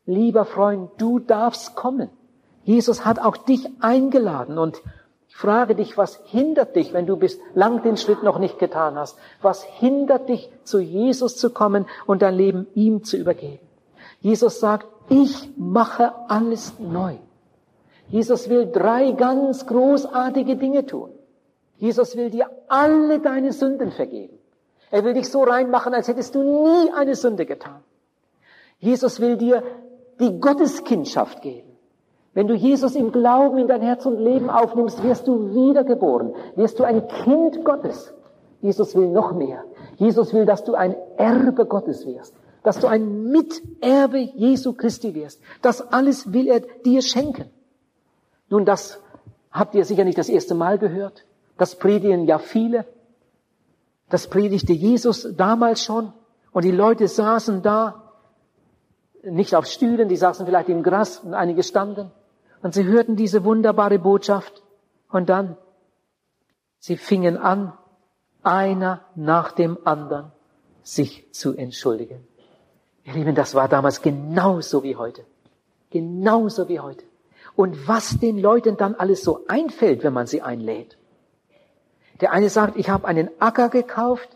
[0.06, 2.10] Lieber Freund, du darfst kommen.
[2.64, 4.82] Jesus hat auch dich eingeladen und
[5.28, 9.18] ich frage dich, was hindert dich, wenn du bislang den Schritt noch nicht getan hast?
[9.42, 13.60] Was hindert dich, zu Jesus zu kommen und dein Leben ihm zu übergeben?
[14.20, 17.16] Jesus sagt, ich mache alles neu.
[18.10, 21.10] Jesus will drei ganz großartige Dinge tun.
[21.78, 24.38] Jesus will dir alle deine Sünden vergeben.
[24.92, 27.84] Er will dich so reinmachen, als hättest du nie eine Sünde getan.
[28.78, 29.64] Jesus will dir
[30.20, 31.74] die Gotteskindschaft geben.
[32.34, 36.80] Wenn du Jesus im Glauben in dein Herz und Leben aufnimmst, wirst du wiedergeboren, wirst
[36.80, 38.14] du ein Kind Gottes.
[38.62, 39.64] Jesus will noch mehr.
[39.98, 45.42] Jesus will, dass du ein Erbe Gottes wirst, dass du ein Miterbe Jesu Christi wirst.
[45.62, 47.50] Das alles will er dir schenken.
[48.50, 49.00] Nun, das
[49.52, 51.26] habt ihr sicher nicht das erste Mal gehört.
[51.58, 52.86] Das predigen ja viele.
[54.10, 56.14] Das predigte Jesus damals schon.
[56.52, 58.03] Und die Leute saßen da,
[59.24, 62.12] nicht auf Stühlen, die saßen vielleicht im Gras und einige standen.
[62.62, 64.64] Und sie hörten diese wunderbare Botschaft.
[65.10, 65.58] Und dann,
[66.80, 67.74] sie fingen an,
[68.42, 70.32] einer nach dem anderen
[70.82, 72.28] sich zu entschuldigen.
[73.06, 75.26] Ihr Lieben, das war damals genauso wie heute.
[75.90, 77.04] Genauso wie heute.
[77.56, 80.98] Und was den Leuten dann alles so einfällt, wenn man sie einlädt.
[82.22, 84.30] Der eine sagt, ich habe einen Acker gekauft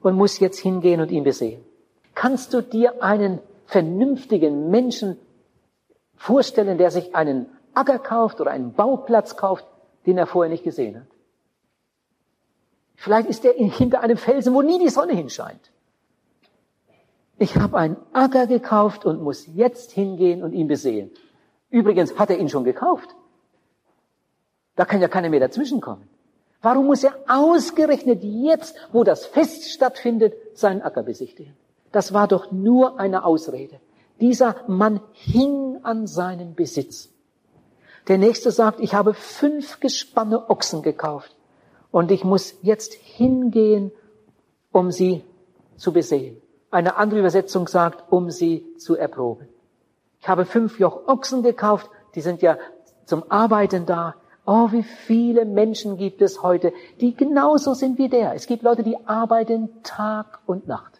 [0.00, 1.64] und muss jetzt hingehen und ihn besehen.
[2.14, 5.18] Kannst du dir einen vernünftigen Menschen
[6.16, 9.66] vorstellen, der sich einen Acker kauft oder einen Bauplatz kauft,
[10.06, 11.06] den er vorher nicht gesehen hat.
[12.96, 15.70] Vielleicht ist er hinter einem Felsen, wo nie die Sonne hinscheint.
[17.36, 21.10] Ich habe einen Acker gekauft und muss jetzt hingehen und ihn besehen.
[21.68, 23.14] Übrigens hat er ihn schon gekauft.
[24.76, 26.08] Da kann ja keiner mehr dazwischenkommen.
[26.62, 31.54] Warum muss er ausgerechnet jetzt, wo das Fest stattfindet, seinen Acker besichtigen?
[31.92, 33.80] Das war doch nur eine Ausrede.
[34.20, 37.08] Dieser Mann hing an seinem Besitz.
[38.08, 41.36] Der nächste sagt, ich habe fünf Gespanne Ochsen gekauft
[41.90, 43.92] und ich muss jetzt hingehen,
[44.72, 45.24] um sie
[45.76, 46.40] zu besehen.
[46.70, 49.48] Eine andere Übersetzung sagt, um sie zu erproben.
[50.20, 52.58] Ich habe fünf Joch Ochsen gekauft, die sind ja
[53.04, 54.14] zum Arbeiten da.
[54.46, 58.34] Oh, wie viele Menschen gibt es heute, die genauso sind wie der.
[58.34, 60.97] Es gibt Leute, die arbeiten Tag und Nacht.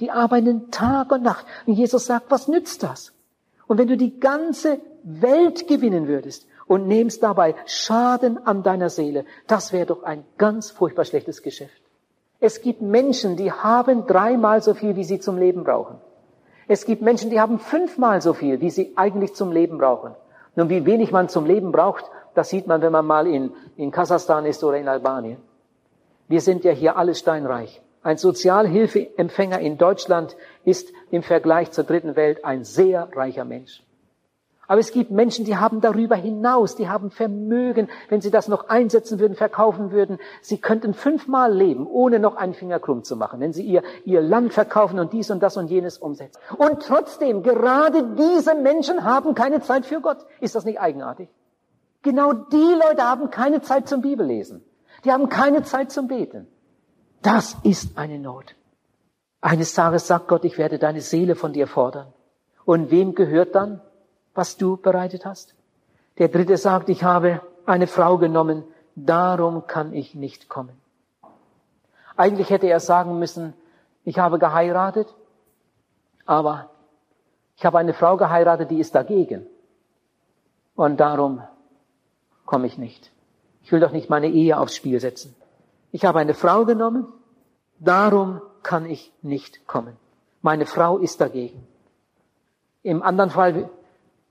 [0.00, 1.46] Die arbeiten Tag und Nacht.
[1.66, 3.12] Und Jesus sagt, was nützt das?
[3.66, 9.24] Und wenn du die ganze Welt gewinnen würdest und nimmst dabei Schaden an deiner Seele,
[9.46, 11.80] das wäre doch ein ganz furchtbar schlechtes Geschäft.
[12.38, 15.96] Es gibt Menschen, die haben dreimal so viel, wie sie zum Leben brauchen.
[16.68, 20.14] Es gibt Menschen, die haben fünfmal so viel, wie sie eigentlich zum Leben brauchen.
[20.56, 22.04] Nun, wie wenig man zum Leben braucht,
[22.34, 25.38] das sieht man, wenn man mal in, in Kasachstan ist oder in Albanien.
[26.28, 27.80] Wir sind ja hier alle steinreich.
[28.06, 33.82] Ein Sozialhilfeempfänger in Deutschland ist im Vergleich zur dritten Welt ein sehr reicher Mensch.
[34.68, 38.68] Aber es gibt Menschen, die haben darüber hinaus, die haben Vermögen, wenn sie das noch
[38.68, 40.18] einsetzen würden, verkaufen würden.
[40.40, 44.22] Sie könnten fünfmal leben, ohne noch einen Finger krumm zu machen, wenn sie ihr, ihr
[44.22, 46.40] Land verkaufen und dies und das und jenes umsetzen.
[46.58, 50.18] Und trotzdem, gerade diese Menschen haben keine Zeit für Gott.
[50.40, 51.28] Ist das nicht eigenartig?
[52.02, 54.62] Genau die Leute haben keine Zeit zum Bibellesen.
[55.04, 56.46] Die haben keine Zeit zum Beten.
[57.22, 58.54] Das ist eine Not.
[59.40, 62.12] Eines Tages sagt Gott, ich werde deine Seele von dir fordern.
[62.64, 63.80] Und wem gehört dann,
[64.34, 65.54] was du bereitet hast?
[66.18, 70.80] Der dritte sagt, ich habe eine Frau genommen, darum kann ich nicht kommen.
[72.16, 73.54] Eigentlich hätte er sagen müssen,
[74.04, 75.14] ich habe geheiratet,
[76.24, 76.70] aber
[77.56, 79.46] ich habe eine Frau geheiratet, die ist dagegen.
[80.74, 81.42] Und darum
[82.46, 83.10] komme ich nicht.
[83.62, 85.34] Ich will doch nicht meine Ehe aufs Spiel setzen.
[85.92, 87.06] Ich habe eine Frau genommen,
[87.78, 89.96] darum kann ich nicht kommen.
[90.42, 91.66] Meine Frau ist dagegen.
[92.82, 93.70] Im anderen Fall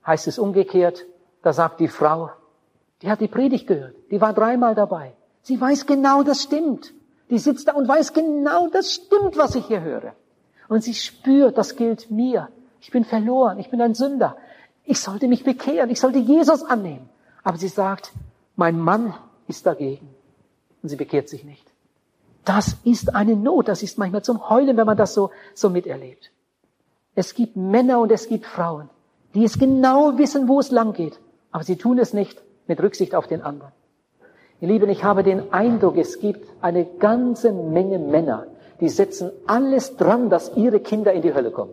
[0.06, 1.04] heißt es umgekehrt,
[1.42, 2.30] da sagt die Frau,
[3.02, 5.14] die hat die Predigt gehört, die war dreimal dabei.
[5.42, 6.92] Sie weiß genau, das stimmt.
[7.30, 10.14] Die sitzt da und weiß genau, das stimmt, was ich hier höre.
[10.68, 12.48] Und sie spürt, das gilt mir.
[12.80, 14.36] Ich bin verloren, ich bin ein Sünder.
[14.84, 17.08] Ich sollte mich bekehren, ich sollte Jesus annehmen.
[17.42, 18.12] Aber sie sagt,
[18.54, 19.14] mein Mann
[19.48, 20.15] ist dagegen
[20.86, 21.66] und sie bekehrt sich nicht.
[22.44, 26.30] Das ist eine Not, das ist manchmal zum Heulen, wenn man das so, so miterlebt.
[27.16, 28.88] Es gibt Männer und es gibt Frauen,
[29.34, 31.18] die es genau wissen, wo es lang geht,
[31.50, 33.72] aber sie tun es nicht mit Rücksicht auf den anderen.
[34.60, 38.46] Ihr Lieben, ich habe den Eindruck, es gibt eine ganze Menge Männer,
[38.80, 41.72] die setzen alles dran, dass ihre Kinder in die Hölle kommen.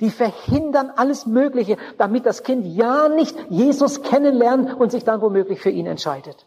[0.00, 5.60] Die verhindern alles Mögliche, damit das Kind ja nicht Jesus kennenlernt und sich dann womöglich
[5.60, 6.44] für ihn entscheidet.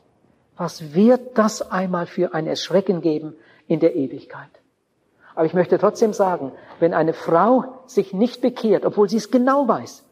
[0.57, 3.35] Was wird das einmal für ein Erschrecken geben
[3.67, 4.49] in der Ewigkeit?
[5.35, 9.67] Aber ich möchte trotzdem sagen, wenn eine Frau sich nicht bekehrt, obwohl sie es genau
[9.67, 10.03] weiß,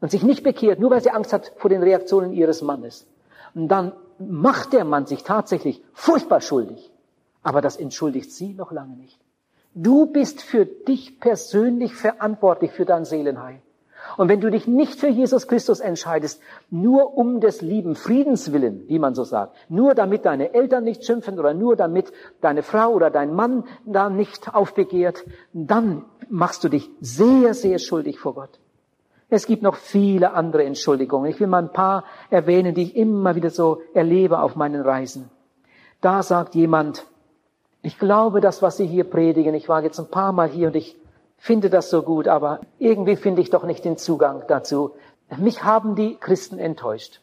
[0.00, 3.06] und sich nicht bekehrt, nur weil sie Angst hat vor den Reaktionen ihres Mannes,
[3.54, 6.90] dann macht der Mann sich tatsächlich furchtbar schuldig.
[7.42, 9.18] Aber das entschuldigt sie noch lange nicht.
[9.74, 13.60] Du bist für dich persönlich verantwortlich für dein Seelenheil.
[14.16, 18.84] Und wenn du dich nicht für Jesus Christus entscheidest, nur um des lieben Friedens willen,
[18.88, 22.90] wie man so sagt, nur damit deine Eltern nicht schimpfen oder nur damit deine Frau
[22.90, 28.58] oder dein Mann da nicht aufbegehrt, dann machst du dich sehr, sehr schuldig vor Gott.
[29.30, 31.30] Es gibt noch viele andere Entschuldigungen.
[31.30, 35.30] Ich will mal ein paar erwähnen, die ich immer wieder so erlebe auf meinen Reisen.
[36.00, 37.06] Da sagt jemand,
[37.82, 40.76] ich glaube, das, was Sie hier predigen, ich war jetzt ein paar Mal hier und
[40.76, 40.99] ich
[41.40, 44.92] finde das so gut, aber irgendwie finde ich doch nicht den Zugang dazu.
[45.38, 47.20] Mich haben die Christen enttäuscht.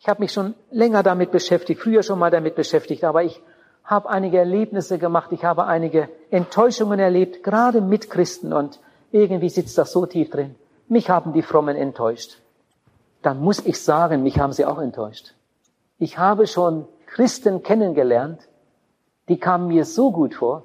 [0.00, 3.42] Ich habe mich schon länger damit beschäftigt, früher schon mal damit beschäftigt, aber ich
[3.84, 8.80] habe einige Erlebnisse gemacht, ich habe einige Enttäuschungen erlebt, gerade mit Christen und
[9.12, 10.54] irgendwie sitzt das so tief drin.
[10.88, 12.38] Mich haben die Frommen enttäuscht.
[13.20, 15.34] Dann muss ich sagen, mich haben sie auch enttäuscht.
[15.98, 18.48] Ich habe schon Christen kennengelernt,
[19.28, 20.64] die kamen mir so gut vor,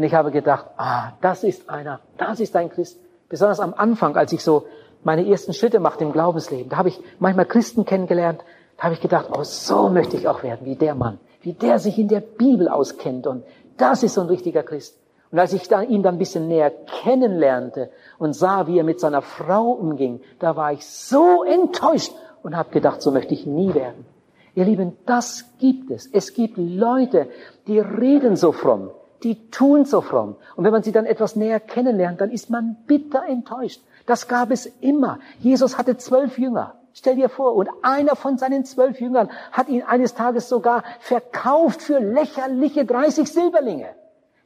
[0.00, 2.98] und ich habe gedacht, ah, das ist einer, das ist ein Christ.
[3.28, 4.64] Besonders am Anfang, als ich so
[5.04, 8.40] meine ersten Schritte machte im Glaubensleben, da habe ich manchmal Christen kennengelernt,
[8.78, 11.78] da habe ich gedacht, oh, so möchte ich auch werden, wie der Mann, wie der
[11.78, 13.26] sich in der Bibel auskennt.
[13.26, 13.44] Und
[13.76, 14.98] das ist so ein richtiger Christ.
[15.30, 19.00] Und als ich dann, ihn dann ein bisschen näher kennenlernte und sah, wie er mit
[19.00, 23.74] seiner Frau umging, da war ich so enttäuscht und habe gedacht, so möchte ich nie
[23.74, 24.06] werden.
[24.54, 26.06] Ihr Lieben, das gibt es.
[26.10, 27.28] Es gibt Leute,
[27.66, 30.36] die reden so fromm, die tun so fromm.
[30.56, 33.82] Und wenn man sie dann etwas näher kennenlernt, dann ist man bitter enttäuscht.
[34.06, 35.18] Das gab es immer.
[35.38, 36.74] Jesus hatte zwölf Jünger.
[36.94, 41.82] Stell dir vor, und einer von seinen zwölf Jüngern hat ihn eines Tages sogar verkauft
[41.82, 43.90] für lächerliche 30 Silberlinge.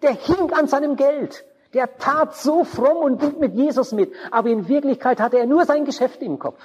[0.02, 1.44] Der hing an seinem Geld.
[1.72, 4.12] Der tat so fromm und ging mit Jesus mit.
[4.30, 6.60] Aber in Wirklichkeit hatte er nur sein Geschäft im Kopf.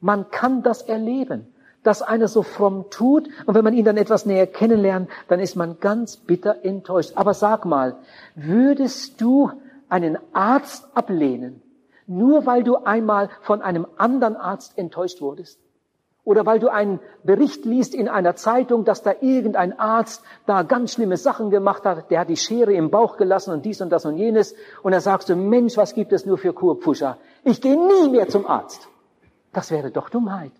[0.00, 1.53] Man kann das erleben
[1.84, 5.54] dass einer so fromm tut und wenn man ihn dann etwas näher kennenlernt, dann ist
[5.54, 7.12] man ganz bitter enttäuscht.
[7.14, 7.96] Aber sag mal,
[8.34, 9.50] würdest du
[9.88, 11.62] einen Arzt ablehnen,
[12.06, 15.60] nur weil du einmal von einem anderen Arzt enttäuscht wurdest?
[16.24, 20.94] Oder weil du einen Bericht liest in einer Zeitung, dass da irgendein Arzt da ganz
[20.94, 24.06] schlimme Sachen gemacht hat, der hat die Schere im Bauch gelassen und dies und das
[24.06, 24.54] und jenes.
[24.82, 27.18] Und da sagst du, Mensch, was gibt es nur für Kurpfuscher?
[27.44, 28.88] Ich gehe nie mehr zum Arzt.
[29.52, 30.52] Das wäre doch Dummheit.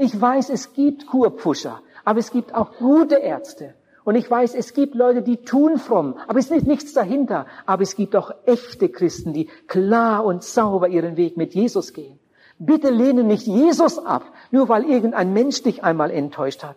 [0.00, 3.74] Ich weiß, es gibt Kurpfuscher, aber es gibt auch gute Ärzte.
[4.04, 7.46] Und ich weiß, es gibt Leute, die tun fromm, aber es ist nichts dahinter.
[7.66, 12.20] Aber es gibt auch echte Christen, die klar und sauber ihren Weg mit Jesus gehen.
[12.60, 16.76] Bitte lehne nicht Jesus ab, nur weil irgendein Mensch dich einmal enttäuscht hat.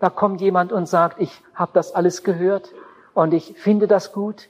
[0.00, 2.72] Da kommt jemand und sagt, ich habe das alles gehört
[3.12, 4.48] und ich finde das gut.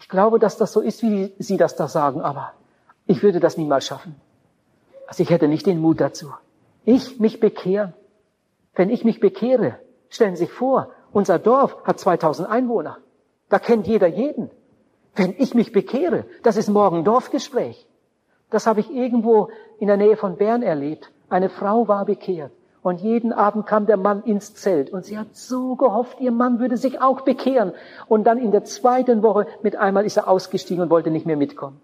[0.00, 2.54] Ich glaube, dass das so ist, wie Sie das da sagen, aber
[3.06, 4.14] ich würde das niemals schaffen.
[5.06, 6.32] Also ich hätte nicht den Mut dazu.
[6.84, 7.94] Ich mich bekehren.
[8.74, 12.98] Wenn ich mich bekehre, stellen Sie sich vor, unser Dorf hat 2000 Einwohner.
[13.48, 14.50] Da kennt jeder jeden.
[15.14, 17.86] Wenn ich mich bekehre, das ist morgen Dorfgespräch.
[18.50, 21.10] Das habe ich irgendwo in der Nähe von Bern erlebt.
[21.28, 22.52] Eine Frau war bekehrt.
[22.82, 24.90] Und jeden Abend kam der Mann ins Zelt.
[24.90, 27.72] Und sie hat so gehofft, ihr Mann würde sich auch bekehren.
[28.08, 31.36] Und dann in der zweiten Woche mit einmal ist er ausgestiegen und wollte nicht mehr
[31.36, 31.80] mitkommen.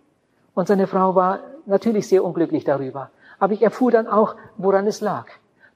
[0.55, 3.11] Und seine Frau war natürlich sehr unglücklich darüber.
[3.41, 5.27] Aber ich erfuhr dann auch, woran es lag.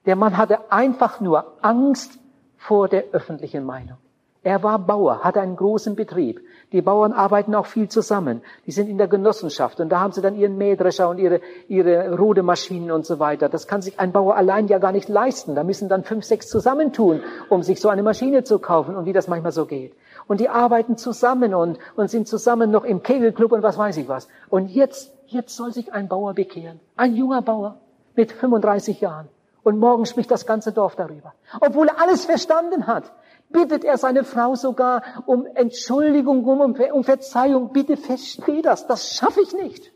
[0.07, 2.21] Der Mann hatte einfach nur Angst
[2.57, 3.97] vor der öffentlichen Meinung.
[4.45, 6.43] Er war Bauer, hatte einen großen Betrieb.
[6.71, 8.43] Die Bauern arbeiten auch viel zusammen.
[8.67, 12.15] Die sind in der Genossenschaft und da haben sie dann ihren Mähdrescher und ihre, ihre
[12.15, 13.49] Rodemaschinen und so weiter.
[13.49, 15.55] Das kann sich ein Bauer allein ja gar nicht leisten.
[15.55, 19.15] Da müssen dann fünf, sechs zusammentun, um sich so eine Maschine zu kaufen und wie
[19.15, 19.95] das manchmal so geht.
[20.27, 24.09] Und die arbeiten zusammen und, und sind zusammen noch im Kegelclub und was weiß ich
[24.09, 24.29] was.
[24.51, 26.79] Und jetzt Jetzt soll sich ein Bauer bekehren.
[26.95, 27.81] Ein junger Bauer
[28.15, 29.29] mit 35 Jahren.
[29.65, 31.35] Und morgen spricht das ganze Dorf darüber.
[31.61, 33.11] Obwohl er alles verstanden hat,
[33.49, 37.73] bittet er seine Frau sogar um Entschuldigung, um, um Verzeihung.
[37.73, 38.87] Bitte versteh das.
[38.87, 39.93] Das schaffe ich nicht.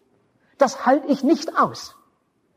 [0.58, 1.94] Das halte ich nicht aus.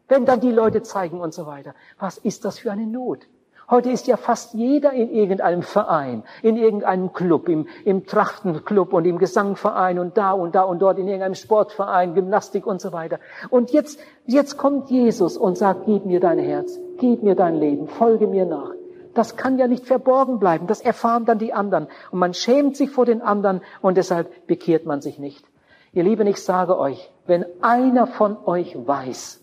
[0.07, 1.75] Wenn dann die Leute zeigen und so weiter.
[1.99, 3.27] Was ist das für eine Not?
[3.71, 9.05] Heute ist ja fast jeder in irgendeinem Verein, in irgendeinem Club, im, im Trachtenclub und
[9.05, 13.19] im Gesangverein und da und da und dort in irgendeinem Sportverein, Gymnastik und so weiter.
[13.49, 17.87] Und jetzt, jetzt kommt Jesus und sagt, gib mir dein Herz, gib mir dein Leben,
[17.87, 18.71] folge mir nach.
[19.13, 20.67] Das kann ja nicht verborgen bleiben.
[20.67, 21.87] Das erfahren dann die anderen.
[22.11, 25.45] Und man schämt sich vor den anderen und deshalb bekehrt man sich nicht.
[25.93, 29.41] Ihr Lieben, ich sage euch, wenn einer von euch weiß,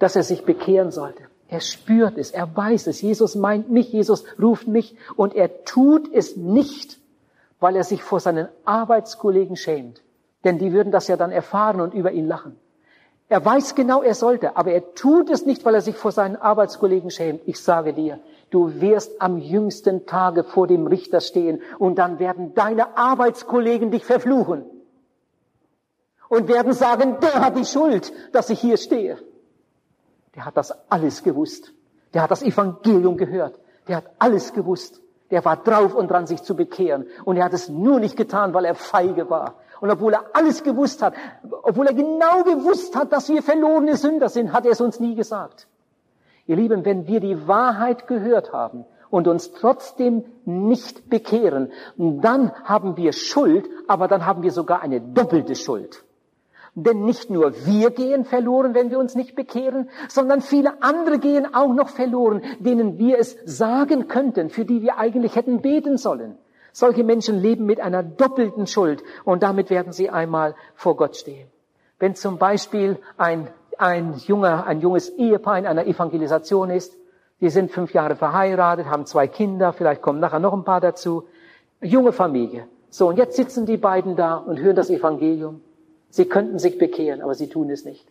[0.00, 3.00] dass er sich bekehren sollte, er spürt es, er weiß es.
[3.00, 6.98] Jesus meint mich, Jesus ruft mich und er tut es nicht,
[7.58, 10.02] weil er sich vor seinen Arbeitskollegen schämt.
[10.44, 12.56] Denn die würden das ja dann erfahren und über ihn lachen.
[13.30, 16.36] Er weiß genau, er sollte, aber er tut es nicht, weil er sich vor seinen
[16.36, 17.42] Arbeitskollegen schämt.
[17.46, 18.20] Ich sage dir,
[18.50, 24.04] du wirst am jüngsten Tage vor dem Richter stehen und dann werden deine Arbeitskollegen dich
[24.04, 24.64] verfluchen.
[26.28, 29.18] und werden sagen, der hat die Schuld, dass ich hier stehe.
[30.38, 31.72] Der hat das alles gewusst.
[32.14, 33.58] Der hat das Evangelium gehört.
[33.88, 35.00] Der hat alles gewusst.
[35.32, 37.06] Der war drauf und dran, sich zu bekehren.
[37.24, 39.54] Und er hat es nur nicht getan, weil er feige war.
[39.80, 41.14] Und obwohl er alles gewusst hat,
[41.64, 45.16] obwohl er genau gewusst hat, dass wir verlorene Sünder sind, hat er es uns nie
[45.16, 45.66] gesagt.
[46.46, 52.96] Ihr Lieben, wenn wir die Wahrheit gehört haben und uns trotzdem nicht bekehren, dann haben
[52.96, 56.04] wir Schuld, aber dann haben wir sogar eine doppelte Schuld.
[56.74, 61.54] Denn nicht nur wir gehen verloren, wenn wir uns nicht bekehren, sondern viele andere gehen
[61.54, 66.36] auch noch verloren, denen wir es sagen könnten, für die wir eigentlich hätten beten sollen.
[66.72, 71.48] Solche Menschen leben mit einer doppelten Schuld und damit werden sie einmal vor Gott stehen.
[71.98, 76.96] Wenn zum Beispiel ein, ein junger, ein junges Ehepaar in einer Evangelisation ist,
[77.40, 81.24] die sind fünf Jahre verheiratet, haben zwei Kinder, vielleicht kommen nachher noch ein paar dazu,
[81.80, 82.68] junge Familie.
[82.90, 85.60] So, und jetzt sitzen die beiden da und hören das Evangelium.
[86.10, 88.06] Sie könnten sich bekehren, aber sie tun es nicht.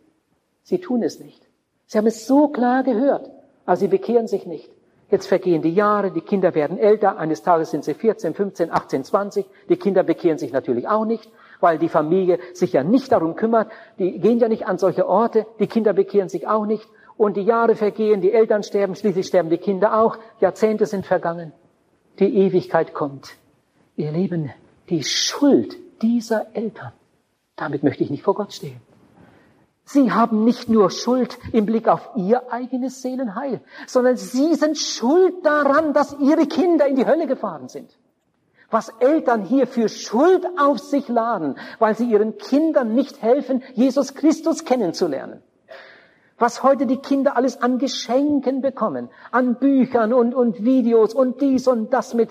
[0.63, 1.47] Sie tun es nicht.
[1.85, 3.29] Sie haben es so klar gehört,
[3.65, 4.69] aber sie bekehren sich nicht.
[5.09, 9.03] Jetzt vergehen die Jahre, die Kinder werden älter, eines Tages sind sie 14, 15, 18,
[9.05, 9.45] 20.
[9.69, 11.31] Die Kinder bekehren sich natürlich auch nicht,
[11.61, 13.71] weil die Familie sich ja nicht darum kümmert.
[13.99, 16.87] Die gehen ja nicht an solche Orte, die Kinder bekehren sich auch nicht.
[17.15, 20.17] Und die Jahre vergehen, die Eltern sterben, schließlich sterben die Kinder auch.
[20.39, 21.53] Jahrzehnte sind vergangen.
[22.19, 23.37] Die Ewigkeit kommt.
[23.95, 24.51] Ihr Leben,
[24.89, 26.91] die Schuld dieser Eltern
[27.58, 28.80] damit möchte ich nicht vor Gott stehen.
[29.84, 35.45] Sie haben nicht nur Schuld im Blick auf ihr eigenes Seelenheil, sondern sie sind schuld
[35.45, 37.97] daran, dass ihre Kinder in die Hölle gefahren sind.
[38.70, 44.14] Was Eltern hier für Schuld auf sich laden, weil sie ihren Kindern nicht helfen, Jesus
[44.14, 45.41] Christus kennenzulernen.
[46.38, 51.66] Was heute die Kinder alles an Geschenken bekommen, an Büchern und, und Videos und dies
[51.66, 52.30] und das mit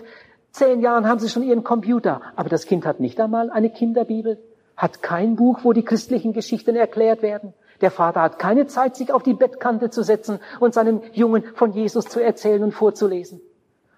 [0.51, 2.21] zehn Jahren haben sie schon ihren Computer.
[2.37, 4.39] Aber das Kind hat nicht einmal eine Kinderbibel
[4.77, 7.55] hat kein Buch, wo die christlichen Geschichten erklärt werden.
[7.81, 11.73] Der Vater hat keine Zeit, sich auf die Bettkante zu setzen und seinen Jungen von
[11.73, 13.41] Jesus zu erzählen und vorzulesen.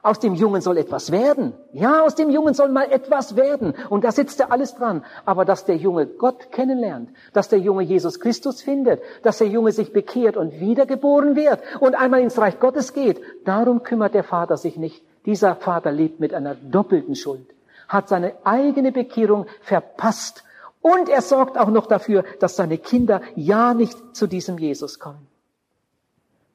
[0.01, 1.53] Aus dem Jungen soll etwas werden.
[1.73, 3.75] Ja, aus dem Jungen soll mal etwas werden.
[3.91, 5.05] Und da sitzt er alles dran.
[5.25, 9.73] Aber dass der Junge Gott kennenlernt, dass der Junge Jesus Christus findet, dass der Junge
[9.73, 14.57] sich bekehrt und wiedergeboren wird und einmal ins Reich Gottes geht, darum kümmert der Vater
[14.57, 15.03] sich nicht.
[15.27, 17.47] Dieser Vater lebt mit einer doppelten Schuld,
[17.89, 20.45] hat seine eigene Bekehrung verpasst
[20.83, 25.27] und er sorgt auch noch dafür, dass seine Kinder ja nicht zu diesem Jesus kommen.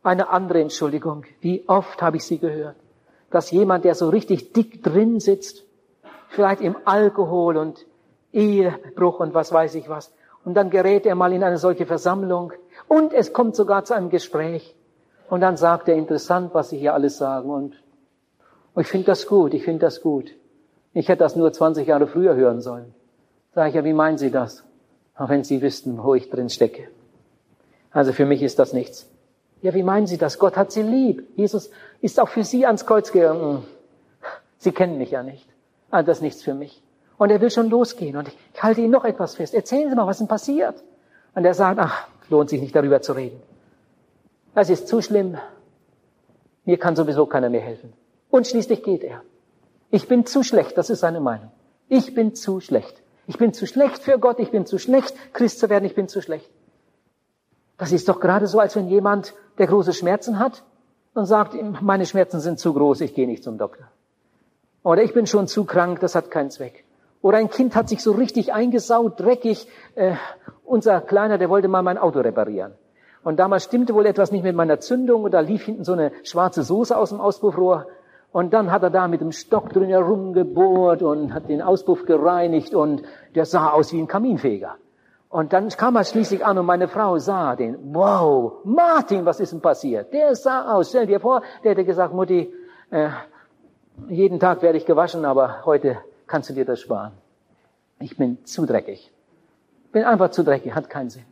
[0.02, 1.26] Eine andere Entschuldigung.
[1.40, 2.76] Wie oft habe ich sie gehört,
[3.32, 5.64] dass jemand, der so richtig dick drin sitzt,
[6.30, 7.86] vielleicht im Alkohol und
[8.32, 10.14] Ehebruch und was weiß ich was,
[10.44, 12.52] und dann gerät er mal in eine solche Versammlung
[12.88, 14.76] und es kommt sogar zu einem Gespräch
[15.30, 17.76] und dann sagt er interessant, was Sie hier alles sagen und
[18.76, 20.32] ich finde das gut, ich finde das gut.
[20.94, 22.94] Ich hätte das nur 20 Jahre früher hören sollen.
[23.56, 24.64] Sag ich, ja, wie meinen Sie das?
[25.16, 26.88] Auch wenn Sie wüssten, wo ich drin stecke.
[27.92, 29.08] Also für mich ist das nichts.
[29.62, 30.40] Ja, wie meinen Sie das?
[30.40, 31.28] Gott hat Sie lieb.
[31.36, 31.70] Jesus
[32.02, 33.64] ist auch für Sie ans Kreuz gegangen.
[34.58, 35.48] Sie kennen mich ja nicht.
[35.92, 36.82] Also das ist nichts für mich.
[37.18, 38.18] Und er will schon losgehen.
[38.18, 39.54] Und ich halte Ihnen noch etwas fest.
[39.54, 40.84] Erzählen Sie mal, was denn passiert?
[41.36, 43.40] Und er sagt, ach, lohnt sich nicht darüber zu reden.
[44.56, 45.38] Das ist zu schlimm.
[46.66, 47.94] Mir kann sowieso keiner mehr helfen.
[48.30, 49.22] Und schließlich geht er.
[49.92, 51.52] Ich bin zu schlecht, das ist seine Meinung.
[51.88, 53.03] Ich bin zu schlecht.
[53.28, 56.08] Ich bin zu schlecht für Gott, ich bin zu schlecht, Christ zu werden, ich bin
[56.08, 56.50] zu schlecht.
[57.78, 60.64] Das ist doch gerade so, als wenn jemand, der große Schmerzen hat
[61.14, 63.88] und sagt, meine Schmerzen sind zu groß, ich gehe nicht zum Doktor.
[64.84, 66.84] Oder ich bin schon zu krank, das hat keinen Zweck.
[67.22, 69.68] Oder ein Kind hat sich so richtig eingesaut, dreckig.
[69.96, 70.16] Äh,
[70.66, 72.74] unser Kleiner, der wollte mal mein Auto reparieren.
[73.24, 76.12] Und damals stimmte wohl etwas nicht mit meiner Zündung und da lief hinten so eine
[76.24, 77.88] schwarze Soße aus dem Auspuffrohr.
[78.34, 82.74] Und dann hat er da mit dem Stock drin herumgebohrt und hat den Auspuff gereinigt
[82.74, 83.04] und
[83.36, 84.76] der sah aus wie ein Kaminfeger.
[85.30, 87.94] Und dann kam er schließlich an und meine Frau sah den.
[87.94, 90.12] Wow, Martin, was ist denn passiert?
[90.14, 90.90] Der sah aus.
[90.90, 92.52] Stell dir vor, der hätte gesagt, Mutti,
[92.90, 93.10] äh,
[94.10, 97.12] jeden Tag werde ich gewaschen, aber heute kannst du dir das sparen.
[98.00, 99.12] Ich bin zu dreckig.
[99.92, 101.26] Bin einfach zu dreckig, hat keinen Sinn.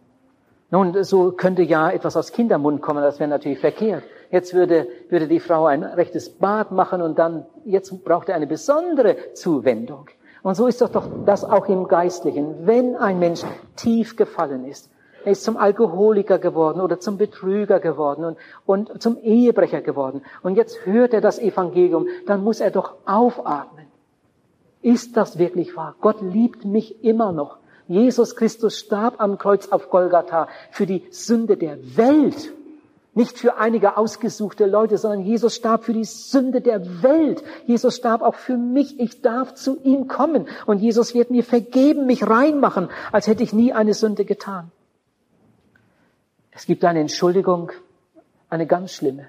[0.70, 4.04] Nun, so könnte ja etwas aus Kindermund kommen, das wäre natürlich verkehrt.
[4.32, 8.47] Jetzt würde, würde die Frau ein rechtes Bad machen und dann, jetzt braucht er eine
[8.47, 10.07] besondere Zuwendung.
[10.41, 12.65] Und so ist doch doch das auch im Geistlichen.
[12.65, 13.41] Wenn ein Mensch
[13.75, 14.89] tief gefallen ist,
[15.23, 18.25] er ist zum Alkoholiker geworden oder zum Betrüger geworden
[18.65, 20.23] und, und zum Ehebrecher geworden.
[20.41, 23.86] Und jetzt hört er das Evangelium, dann muss er doch aufatmen.
[24.82, 25.95] Ist das wirklich wahr?
[26.01, 27.57] Gott liebt mich immer noch.
[27.88, 32.51] Jesus Christus starb am Kreuz auf Golgatha für die Sünde der Welt.
[33.14, 37.43] Nicht für einige ausgesuchte Leute, sondern Jesus starb für die Sünde der Welt.
[37.66, 38.99] Jesus starb auch für mich.
[39.01, 40.47] Ich darf zu ihm kommen.
[40.66, 44.72] Und Jesus wird mir vergeben, mich reinmachen, als hätte ich nie eine Sünde getan.
[46.51, 47.72] Es gibt eine Entschuldigung,
[48.49, 49.28] eine ganz schlimme.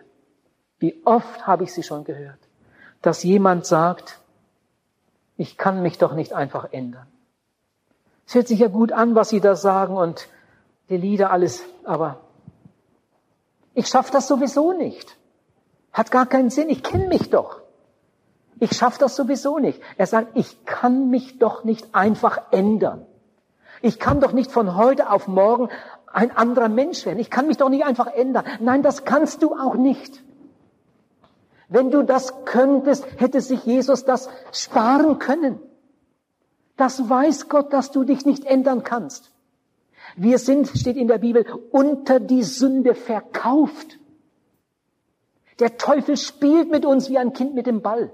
[0.79, 2.39] Wie oft habe ich sie schon gehört,
[3.01, 4.21] dass jemand sagt,
[5.37, 7.07] ich kann mich doch nicht einfach ändern.
[8.27, 10.29] Es hört sich ja gut an, was Sie da sagen und
[10.89, 12.21] die Lieder alles, aber
[13.75, 15.17] ich schaffe das sowieso nicht.
[15.93, 17.61] Hat gar keinen Sinn, ich kenne mich doch.
[18.61, 19.81] Ich schaffe das sowieso nicht.
[19.97, 23.07] Er sagt, ich kann mich doch nicht einfach ändern.
[23.81, 25.69] Ich kann doch nicht von heute auf morgen
[26.13, 27.19] ein anderer Mensch werden.
[27.19, 28.45] Ich kann mich doch nicht einfach ändern.
[28.61, 30.23] Nein, das kannst du auch nicht.
[31.69, 35.59] Wenn du das könntest, hätte sich Jesus das sparen können.
[36.77, 39.33] Das weiß Gott, dass du dich nicht ändern kannst.
[40.17, 43.99] Wir sind, steht in der Bibel, unter die Sünde verkauft.
[45.59, 48.13] Der Teufel spielt mit uns wie ein Kind mit dem Ball.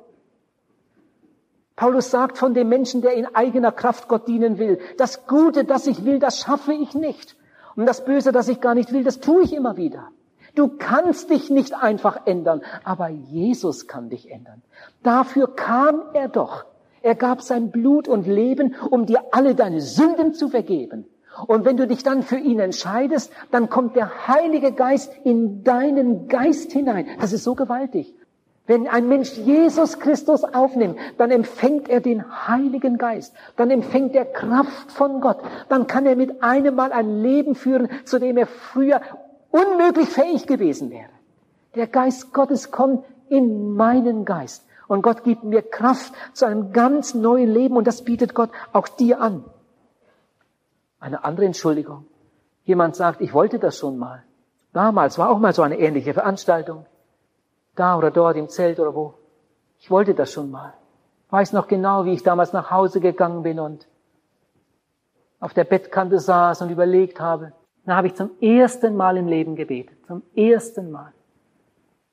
[1.77, 5.87] Paulus sagt von dem Menschen, der in eigener Kraft Gott dienen will, das Gute, das
[5.87, 7.37] ich will, das schaffe ich nicht.
[7.77, 10.09] Und das Böse, das ich gar nicht will, das tue ich immer wieder.
[10.57, 14.63] Du kannst dich nicht einfach ändern, aber Jesus kann dich ändern.
[15.05, 16.65] Dafür kam er doch.
[17.01, 21.07] Er gab sein Blut und Leben, um dir alle deine Sünden zu vergeben.
[21.47, 26.29] Und wenn du dich dann für ihn entscheidest, dann kommt der Heilige Geist in deinen
[26.29, 27.07] Geist hinein.
[27.21, 28.15] Das ist so gewaltig.
[28.69, 34.27] Wenn ein Mensch Jesus Christus aufnimmt, dann empfängt er den Heiligen Geist, dann empfängt er
[34.27, 35.39] Kraft von Gott,
[35.71, 39.01] dann kann er mit einem Mal ein Leben führen, zu dem er früher
[39.51, 41.09] unmöglich fähig gewesen wäre.
[41.77, 47.15] Der Geist Gottes kommt in meinen Geist und Gott gibt mir Kraft zu einem ganz
[47.15, 49.45] neuen Leben und das bietet Gott auch dir an.
[51.01, 52.07] Eine andere Entschuldigung.
[52.65, 54.25] Jemand sagt, ich wollte das schon mal.
[54.73, 56.87] Damals war auch mal so eine ähnliche Veranstaltung
[57.79, 59.15] da oder dort im Zelt oder wo.
[59.79, 60.75] Ich wollte das schon mal.
[61.31, 63.87] Weiß noch genau, wie ich damals nach Hause gegangen bin und
[65.41, 67.53] auf der Bettkante saß und überlegt habe.
[67.85, 69.97] Da habe ich zum ersten Mal im Leben gebetet.
[70.07, 71.13] Zum ersten Mal.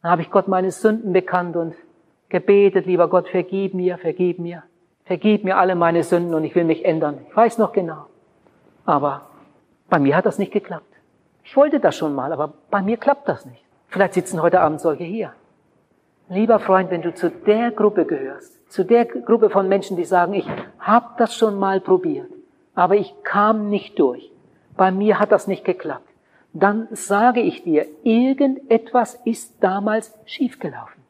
[0.02, 1.76] Da habe ich Gott meine Sünden bekannt und
[2.30, 4.64] gebetet, lieber Gott, vergib mir, vergib mir.
[5.06, 7.20] Vergib mir alle meine Sünden und ich will mich ändern.
[7.28, 8.06] Ich weiß noch genau.
[8.86, 9.30] Aber
[9.90, 10.94] bei mir hat das nicht geklappt.
[11.44, 13.64] Ich wollte das schon mal, aber bei mir klappt das nicht.
[13.88, 15.34] Vielleicht sitzen heute Abend solche hier.
[16.28, 20.34] Lieber Freund, wenn du zu der Gruppe gehörst, zu der Gruppe von Menschen, die sagen,
[20.34, 20.48] ich
[20.80, 22.32] habe das schon mal probiert,
[22.74, 24.32] aber ich kam nicht durch,
[24.76, 26.10] bei mir hat das nicht geklappt,
[26.54, 31.04] dann sage ich dir, irgendetwas ist damals schiefgelaufen.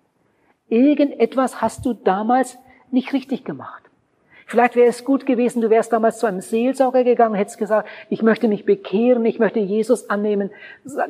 [0.68, 2.58] Irgendetwas hast du damals
[2.92, 3.85] nicht richtig gemacht.
[4.46, 8.22] Vielleicht wäre es gut gewesen, du wärst damals zu einem Seelsorger gegangen, hättest gesagt, ich
[8.22, 10.52] möchte mich bekehren, ich möchte Jesus annehmen.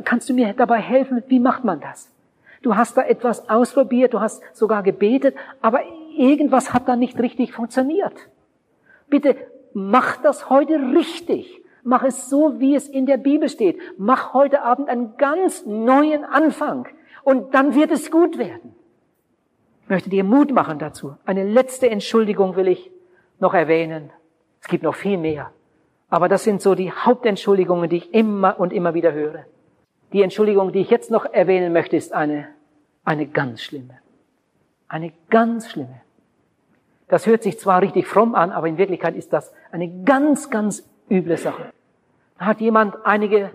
[0.05, 1.21] Kannst du mir dabei helfen?
[1.27, 2.09] Wie macht man das?
[2.61, 5.81] Du hast da etwas ausprobiert, du hast sogar gebetet, aber
[6.17, 8.13] irgendwas hat da nicht richtig funktioniert.
[9.09, 9.36] Bitte
[9.73, 11.61] mach das heute richtig.
[11.83, 13.77] Mach es so, wie es in der Bibel steht.
[13.97, 16.88] Mach heute Abend einen ganz neuen Anfang
[17.23, 18.73] und dann wird es gut werden.
[19.83, 21.15] Ich möchte dir Mut machen dazu.
[21.25, 22.89] Eine letzte Entschuldigung will ich
[23.45, 24.11] noch erwähnen.
[24.61, 25.51] Es gibt noch viel mehr.
[26.09, 29.45] Aber das sind so die Hauptentschuldigungen, die ich immer und immer wieder höre.
[30.13, 32.47] Die Entschuldigung, die ich jetzt noch erwähnen möchte, ist eine
[33.05, 33.99] eine ganz schlimme.
[34.87, 36.01] Eine ganz schlimme.
[37.07, 40.89] Das hört sich zwar richtig fromm an, aber in Wirklichkeit ist das eine ganz, ganz
[41.09, 41.71] üble Sache.
[42.39, 43.51] Da hat jemand einige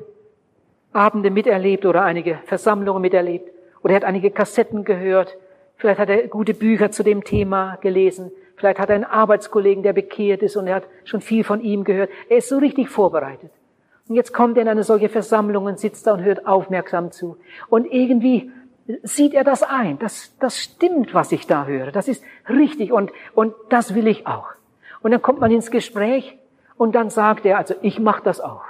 [0.93, 3.51] Abende miterlebt oder einige Versammlungen miterlebt
[3.82, 5.36] oder er hat einige Kassetten gehört.
[5.76, 8.30] Vielleicht hat er gute Bücher zu dem Thema gelesen.
[8.61, 11.83] Vielleicht hat er einen Arbeitskollegen, der bekehrt ist und er hat schon viel von ihm
[11.83, 12.11] gehört.
[12.29, 13.51] Er ist so richtig vorbereitet.
[14.07, 17.39] Und jetzt kommt er in eine solche Versammlung und sitzt da und hört aufmerksam zu.
[17.71, 18.51] Und irgendwie
[19.03, 19.99] sieht er das ein.
[19.99, 21.91] Das, das stimmt, was ich da höre.
[21.91, 24.49] Das ist richtig und, und das will ich auch.
[25.01, 26.37] Und dann kommt man ins Gespräch
[26.77, 28.65] und dann sagt er, also ich mache das auch.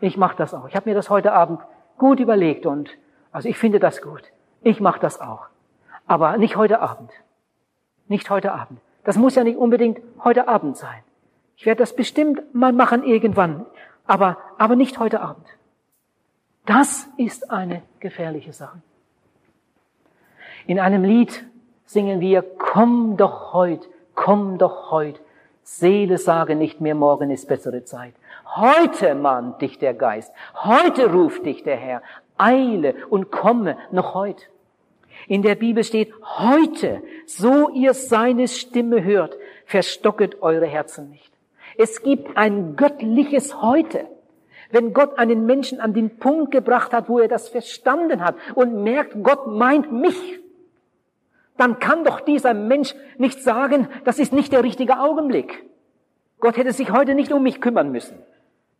[0.00, 0.68] Ich mache das auch.
[0.68, 1.58] Ich habe mir das heute Abend
[1.98, 2.90] gut überlegt und
[3.32, 4.22] also ich finde das gut.
[4.62, 5.46] Ich mache das auch.
[6.06, 7.10] Aber nicht heute Abend.
[8.06, 8.78] Nicht heute Abend.
[9.04, 11.02] Das muss ja nicht unbedingt heute Abend sein.
[11.56, 13.66] Ich werde das bestimmt mal machen irgendwann,
[14.06, 15.46] aber, aber nicht heute Abend.
[16.66, 18.80] Das ist eine gefährliche Sache.
[20.66, 21.44] In einem Lied
[21.86, 25.20] singen wir, komm doch heut, komm doch heut.
[25.64, 28.14] Seele sage nicht mehr, morgen ist bessere Zeit.
[28.56, 32.02] Heute mahnt dich der Geist, heute ruft dich der Herr.
[32.38, 34.48] Eile und komme noch heut.
[35.28, 39.36] In der Bibel steht, heute, so ihr seine Stimme hört,
[39.66, 41.32] verstocket eure Herzen nicht.
[41.76, 44.06] Es gibt ein göttliches Heute.
[44.70, 48.82] Wenn Gott einen Menschen an den Punkt gebracht hat, wo er das verstanden hat und
[48.82, 50.40] merkt, Gott meint mich,
[51.56, 55.64] dann kann doch dieser Mensch nicht sagen, das ist nicht der richtige Augenblick.
[56.40, 58.18] Gott hätte sich heute nicht um mich kümmern müssen.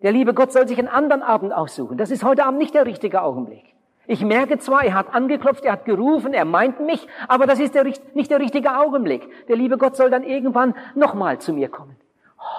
[0.02, 1.96] Der liebe Gott soll sich einen anderen Abend aussuchen.
[1.96, 3.71] Das ist heute Abend nicht der richtige Augenblick.
[4.06, 7.74] Ich merke zwar, er hat angeklopft, er hat gerufen, er meint mich, aber das ist
[7.74, 9.28] der, nicht der richtige Augenblick.
[9.46, 11.96] Der liebe Gott soll dann irgendwann nochmal zu mir kommen.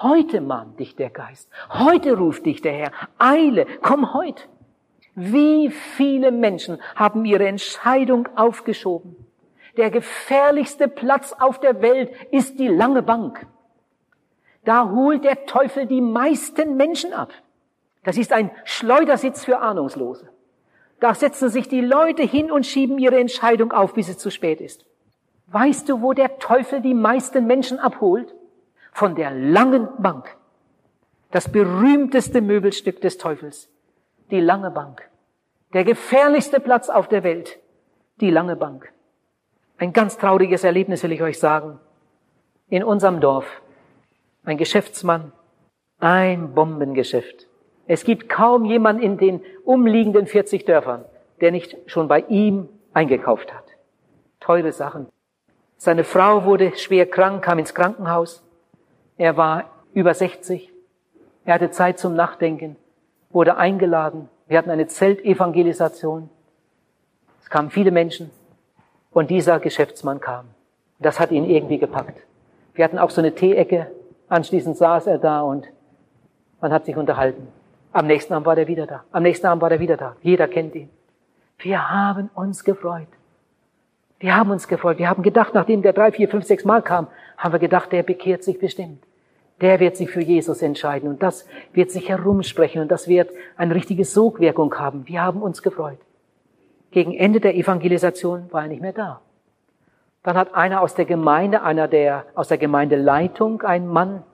[0.02, 1.50] Heute mahnt dich der Geist.
[1.68, 2.90] Heute ruft dich der Herr.
[3.18, 4.44] Eile, komm heute.
[5.14, 9.16] Wie viele Menschen haben ihre Entscheidung aufgeschoben.
[9.76, 13.46] Der gefährlichste Platz auf der Welt ist die lange Bank.
[14.64, 17.32] Da holt der Teufel die meisten Menschen ab.
[18.02, 20.28] Das ist ein Schleudersitz für Ahnungslose.
[21.00, 24.60] Da setzen sich die Leute hin und schieben ihre Entscheidung auf, bis es zu spät
[24.60, 24.86] ist.
[25.48, 28.34] Weißt du, wo der Teufel die meisten Menschen abholt?
[28.92, 30.36] Von der langen Bank.
[31.30, 33.68] Das berühmteste Möbelstück des Teufels.
[34.30, 35.08] Die lange Bank.
[35.72, 37.58] Der gefährlichste Platz auf der Welt.
[38.20, 38.92] Die lange Bank.
[39.78, 41.80] Ein ganz trauriges Erlebnis will ich euch sagen.
[42.68, 43.60] In unserem Dorf.
[44.44, 45.32] Ein Geschäftsmann.
[45.98, 47.48] Ein Bombengeschäft.
[47.86, 51.04] Es gibt kaum jemanden in den umliegenden 40 Dörfern,
[51.40, 53.64] der nicht schon bei ihm eingekauft hat.
[54.40, 55.06] Teure Sachen.
[55.76, 58.42] Seine Frau wurde schwer krank, kam ins Krankenhaus.
[59.18, 60.72] Er war über 60.
[61.44, 62.76] Er hatte Zeit zum Nachdenken,
[63.30, 64.28] wurde eingeladen.
[64.46, 66.30] Wir hatten eine Zeltevangelisation.
[67.42, 68.30] Es kamen viele Menschen
[69.10, 70.46] und dieser Geschäftsmann kam.
[70.98, 72.18] Das hat ihn irgendwie gepackt.
[72.72, 73.90] Wir hatten auch so eine Teeecke.
[74.28, 75.68] Anschließend saß er da und
[76.60, 77.48] man hat sich unterhalten.
[77.94, 79.04] Am nächsten Abend war er wieder da.
[79.12, 80.16] Am nächsten Abend war er wieder da.
[80.20, 80.90] Jeder kennt ihn.
[81.58, 83.06] Wir haben uns gefreut.
[84.18, 84.98] Wir haben uns gefreut.
[84.98, 87.06] Wir haben gedacht, nachdem der drei, vier, fünf, sechs Mal kam,
[87.38, 89.04] haben wir gedacht, der bekehrt sich bestimmt.
[89.60, 93.76] Der wird sich für Jesus entscheiden und das wird sich herumsprechen und das wird eine
[93.76, 95.06] richtige Sogwirkung haben.
[95.06, 95.98] Wir haben uns gefreut.
[96.90, 99.20] Gegen Ende der Evangelisation war er nicht mehr da.
[100.24, 104.24] Dann hat einer aus der Gemeinde, einer der, aus der Gemeindeleitung, ein Mann,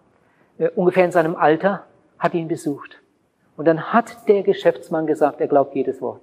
[0.57, 1.85] äh, ungefähr in seinem Alter,
[2.19, 3.00] hat ihn besucht.
[3.61, 6.23] Und dann hat der Geschäftsmann gesagt, er glaubt jedes Wort.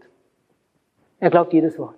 [1.20, 1.94] Er glaubt jedes Wort.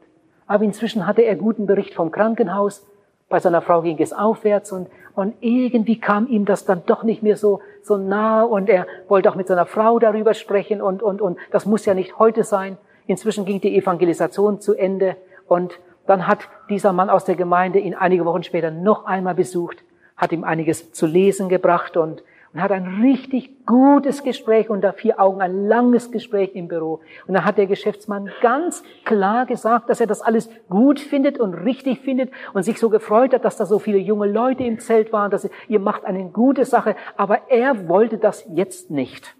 [0.48, 2.86] Aber inzwischen hatte er guten Bericht vom Krankenhaus.
[3.30, 7.24] Bei seiner Frau ging es aufwärts und, und irgendwie kam ihm das dann doch nicht
[7.24, 11.22] mehr so, so nahe und er wollte auch mit seiner Frau darüber sprechen und, und,
[11.22, 12.78] und das muss ja nicht heute sein.
[13.08, 15.16] Inzwischen ging die Evangelisation zu Ende
[15.48, 19.86] und dann hat dieser Mann aus der Gemeinde ihn einige Wochen später noch einmal besucht,
[20.18, 22.24] hat ihm einiges zu lesen gebracht und,
[22.54, 27.02] und hat ein richtig gutes Gespräch unter vier Augen, ein langes Gespräch im Büro.
[27.28, 31.54] Und dann hat der Geschäftsmann ganz klar gesagt, dass er das alles gut findet und
[31.54, 35.14] richtig findet und sich so gefreut hat, dass da so viele junge Leute im Zelt
[35.14, 39.36] waren, dass ihr macht eine gute Sache, aber er wollte das jetzt nicht.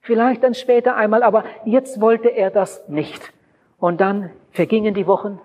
[0.00, 3.32] Vielleicht dann später einmal, aber jetzt wollte er das nicht.
[3.78, 5.40] Und dann vergingen die Wochen.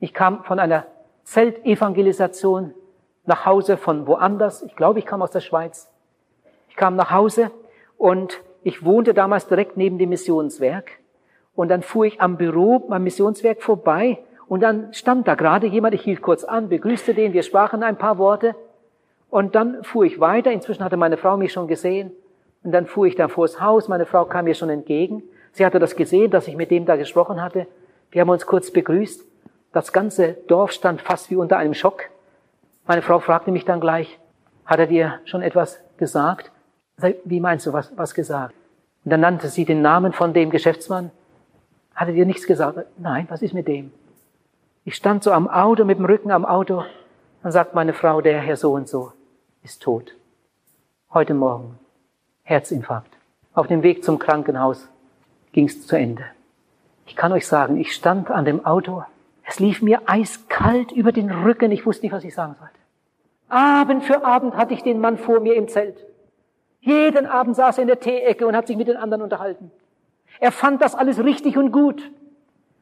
[0.00, 0.86] Ich kam von einer
[1.22, 2.74] Zeltevangelisation
[3.24, 4.64] nach Hause von woanders.
[4.64, 5.93] Ich glaube, ich kam aus der Schweiz.
[6.74, 7.52] Ich kam nach Hause
[7.98, 10.90] und ich wohnte damals direkt neben dem Missionswerk.
[11.54, 14.18] Und dann fuhr ich am Büro beim Missionswerk vorbei
[14.48, 17.96] und dann stand da gerade jemand, ich hielt kurz an, begrüßte den, wir sprachen ein
[17.96, 18.56] paar Worte
[19.30, 20.50] und dann fuhr ich weiter.
[20.50, 22.10] Inzwischen hatte meine Frau mich schon gesehen
[22.64, 25.22] und dann fuhr ich da vors Haus, meine Frau kam mir schon entgegen.
[25.52, 27.68] Sie hatte das gesehen, dass ich mit dem da gesprochen hatte.
[28.10, 29.24] Wir haben uns kurz begrüßt.
[29.72, 32.10] Das ganze Dorf stand fast wie unter einem Schock.
[32.84, 34.18] Meine Frau fragte mich dann gleich,
[34.66, 36.50] hat er dir schon etwas gesagt?
[36.96, 38.54] Wie meinst du, was, was gesagt?
[39.04, 41.10] Und dann nannte sie den Namen von dem Geschäftsmann.
[41.94, 42.78] Hatte dir nichts gesagt?
[42.98, 43.92] Nein, was ist mit dem?
[44.84, 46.84] Ich stand so am Auto, mit dem Rücken am Auto.
[47.42, 49.12] Dann sagt meine Frau, der Herr so und so
[49.62, 50.14] ist tot.
[51.12, 51.78] Heute Morgen.
[52.42, 53.16] Herzinfarkt.
[53.54, 54.88] Auf dem Weg zum Krankenhaus
[55.52, 56.24] ging es zu Ende.
[57.06, 59.04] Ich kann euch sagen, ich stand an dem Auto.
[59.46, 61.70] Es lief mir eiskalt über den Rücken.
[61.70, 62.74] Ich wusste nicht, was ich sagen sollte.
[63.48, 65.96] Abend für Abend hatte ich den Mann vor mir im Zelt.
[66.84, 69.70] Jeden Abend saß er in der Teeecke und hat sich mit den anderen unterhalten.
[70.38, 72.10] Er fand das alles richtig und gut.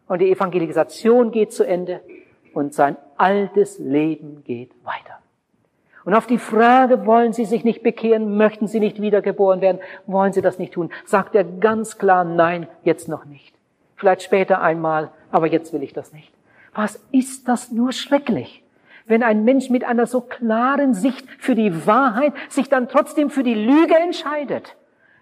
[0.09, 2.01] Und die Evangelisation geht zu Ende
[2.53, 5.19] und sein altes Leben geht weiter.
[6.05, 10.33] Und auf die Frage, wollen Sie sich nicht bekehren, möchten Sie nicht wiedergeboren werden, wollen
[10.33, 13.55] Sie das nicht tun, sagt er ganz klar, nein, jetzt noch nicht.
[13.95, 16.33] Vielleicht später einmal, aber jetzt will ich das nicht.
[16.75, 18.62] Was ist das nur schrecklich?
[19.07, 23.43] Wenn ein Mensch mit einer so klaren Sicht für die Wahrheit sich dann trotzdem für
[23.43, 24.77] die Lüge entscheidet.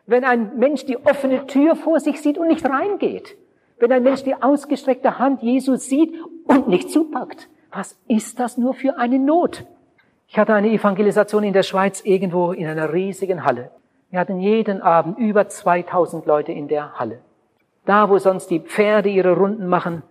[0.06, 3.36] Wenn ein Mensch die offene Tür vor sich sieht und nicht reingeht.
[3.78, 6.14] Wenn ein Mensch die ausgestreckte Hand Jesus sieht
[6.44, 7.48] und nicht zupackt.
[7.72, 9.64] Was ist das nur für eine Not?
[10.26, 13.70] Ich hatte eine Evangelisation in der Schweiz irgendwo in einer riesigen Halle.
[14.10, 17.20] Wir hatten jeden Abend über 2000 Leute in der Halle.
[17.84, 20.02] Da, wo sonst die Pferde ihre Runden machen,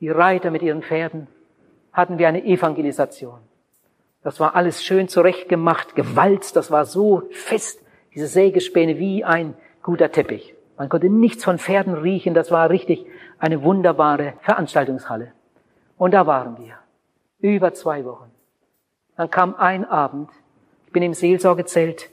[0.00, 1.28] die Reiter mit ihren Pferden,
[1.92, 3.38] hatten wir eine Evangelisation.
[4.22, 7.80] Das war alles schön zurechtgemacht, gewalzt, das war so fest,
[8.14, 10.54] diese Sägespäne wie ein guter Teppich.
[10.78, 13.04] Man konnte nichts von Pferden riechen, das war richtig
[13.38, 15.32] eine wunderbare Veranstaltungshalle.
[15.98, 16.74] Und da waren wir.
[17.40, 18.30] Über zwei Wochen.
[19.16, 20.30] Dann kam ein Abend,
[20.86, 22.10] ich bin im Seelsorgezelt,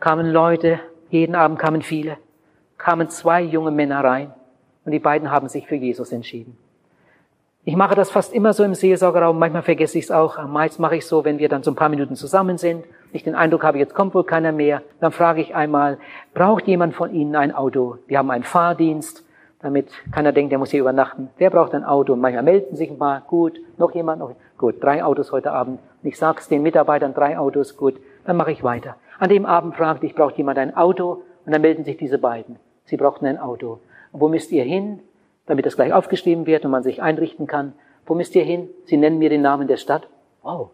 [0.00, 0.80] kamen Leute,
[1.10, 2.18] jeden Abend kamen viele,
[2.76, 4.34] kamen zwei junge Männer rein
[4.84, 6.56] und die beiden haben sich für Jesus entschieden.
[7.62, 10.42] Ich mache das fast immer so im Seelsorgerraum, manchmal vergesse ich es auch.
[10.46, 13.34] Meist mache ich so, wenn wir dann so ein paar Minuten zusammen sind, ich den
[13.34, 15.98] Eindruck habe, jetzt kommt wohl keiner mehr, dann frage ich einmal,
[16.32, 17.98] braucht jemand von Ihnen ein Auto?
[18.06, 19.26] Wir haben einen Fahrdienst,
[19.60, 21.28] damit keiner denkt, der muss hier übernachten.
[21.36, 22.14] Wer braucht ein Auto?
[22.14, 25.80] Und manchmal melden sich ein paar, gut, noch jemand, noch, gut, drei Autos heute Abend.
[26.02, 28.96] Und ich sage es den Mitarbeitern, drei Autos, gut, dann mache ich weiter.
[29.18, 31.24] An dem Abend fragte ich, braucht jemand ein Auto?
[31.44, 32.56] Und dann melden sich diese beiden.
[32.86, 33.80] Sie brauchten ein Auto.
[34.12, 35.00] Und wo müsst ihr hin?
[35.46, 37.74] Damit das gleich aufgeschrieben wird und man sich einrichten kann.
[38.06, 38.68] Wo müsst ihr hin?
[38.84, 40.08] Sie nennen mir den Namen der Stadt.
[40.42, 40.70] Wow,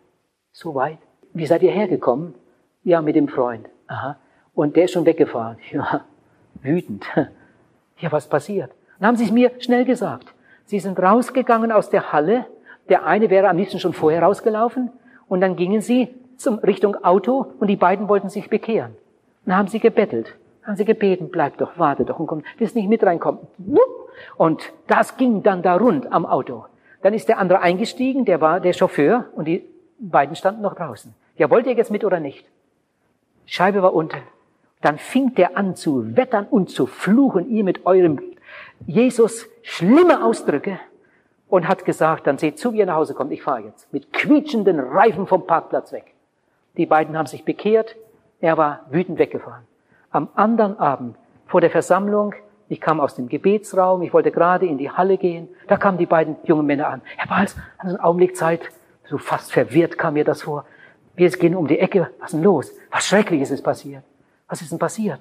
[0.53, 0.99] so weit.
[1.33, 2.35] Wie seid ihr hergekommen?
[2.83, 3.69] Ja, mit dem Freund.
[3.89, 4.17] Aha.
[4.55, 5.59] Und der ist schon weggefahren.
[5.73, 6.05] Ja,
[6.63, 7.05] wütend.
[7.99, 8.71] Ja, was passiert?
[8.99, 10.35] Dann haben sie es mir schnell gesagt.
[10.67, 12.45] Sie sind rausgegangen aus der Halle.
[12.91, 14.91] Der eine wäre am liebsten schon vorher rausgelaufen.
[15.29, 18.95] Und dann gingen sie zum Richtung Auto und die beiden wollten sich bekehren.
[19.47, 20.35] Dann haben sie gebettelt.
[20.63, 23.41] Haben sie gebeten, bleib doch, warte doch und komm, willst nicht mit reinkommen.
[24.37, 26.67] Und das ging dann da rund am Auto.
[27.03, 29.65] Dann ist der andere eingestiegen, der war der Chauffeur und die
[29.99, 31.15] beiden standen noch draußen.
[31.37, 32.47] Ja, wollt ihr jetzt mit oder nicht?
[33.45, 34.23] Scheibe war unten.
[34.81, 38.21] Dann fing der an zu wettern und zu fluchen, ihr mit eurem
[38.87, 40.79] Jesus schlimme Ausdrücke
[41.49, 43.93] und hat gesagt, dann seht zu, wie ihr nach Hause kommt, ich fahre jetzt.
[43.93, 46.15] Mit quietschenden Reifen vom Parkplatz weg.
[46.77, 47.97] Die beiden haben sich bekehrt,
[48.41, 49.65] er war wütend weggefahren.
[50.11, 52.35] Am anderen Abend vor der Versammlung,
[52.69, 56.07] ich kam aus dem Gebetsraum, ich wollte gerade in die Halle gehen, da kamen die
[56.07, 57.03] beiden jungen Männer an.
[57.17, 58.71] Herr Balz, haben Sie einen Augenblick Zeit?
[59.05, 60.65] So fast verwirrt kam mir das vor.
[61.15, 62.73] Wir gehen um die Ecke, was ist denn los?
[62.91, 64.03] Was Schreckliches ist passiert.
[64.49, 65.21] Was ist denn passiert?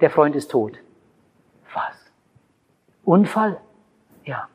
[0.00, 0.78] Der Freund ist tot.
[1.72, 1.94] Was?
[3.04, 3.60] Unfall?
[4.24, 4.48] Ja.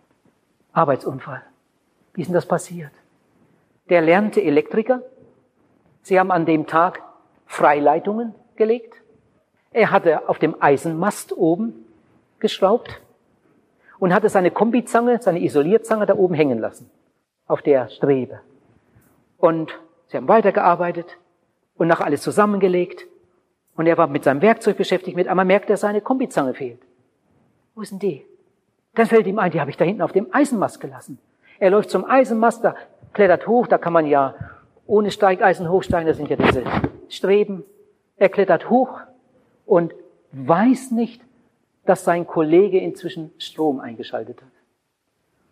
[0.73, 1.43] Arbeitsunfall.
[2.13, 2.91] Wie ist denn das passiert?
[3.89, 5.01] Der lernte Elektriker.
[6.01, 7.03] Sie haben an dem Tag
[7.45, 8.95] Freileitungen gelegt.
[9.71, 11.85] Er hatte auf dem Eisenmast oben
[12.39, 13.01] geschraubt
[13.99, 16.89] und hatte seine Kombizange, seine Isolierzange da oben hängen lassen.
[17.47, 18.39] Auf der Strebe.
[19.37, 19.77] Und
[20.07, 21.17] sie haben weitergearbeitet
[21.77, 23.07] und nach alles zusammengelegt.
[23.75, 25.15] Und er war mit seinem Werkzeug beschäftigt.
[25.15, 26.81] Mit einmal merkt er, seine Kombizange fehlt.
[27.75, 28.25] Wo ist denn die?
[28.95, 31.19] Dann fällt ihm ein, die habe ich da hinten auf dem Eisenmast gelassen.
[31.59, 32.75] Er läuft zum Eisenmast, da
[33.13, 34.35] klettert hoch, da kann man ja
[34.85, 36.63] ohne Steigeisen hochsteigen, das sind ja diese
[37.07, 37.63] Streben.
[38.17, 38.99] Er klettert hoch
[39.65, 39.93] und
[40.31, 41.21] weiß nicht,
[41.85, 44.49] dass sein Kollege inzwischen Strom eingeschaltet hat.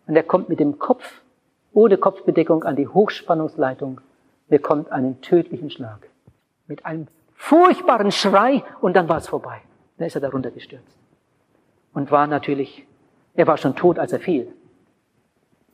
[0.07, 1.21] Und er kommt mit dem Kopf,
[1.73, 4.01] ohne Kopfbedeckung, an die Hochspannungsleitung,
[4.47, 6.07] bekommt einen tödlichen Schlag.
[6.67, 9.61] Mit einem furchtbaren Schrei und dann war es vorbei.
[9.97, 10.97] Dann ist er darunter gestürzt.
[11.93, 12.85] Und war natürlich
[13.37, 14.51] er war schon tot, als er fiel.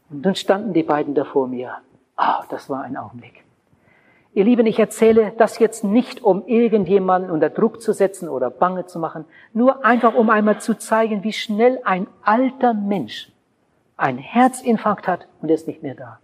[0.10, 1.78] Und dann standen die beiden da vor mir.
[2.18, 3.43] Ah, oh, das war ein Augenblick.
[4.36, 8.88] Ihr Lieben, ich erzähle das jetzt nicht, um irgendjemanden unter Druck zu setzen oder bange
[8.88, 13.32] zu machen, nur einfach, um einmal zu zeigen, wie schnell ein alter Mensch
[13.96, 16.20] einen Herzinfarkt hat und ist nicht mehr da.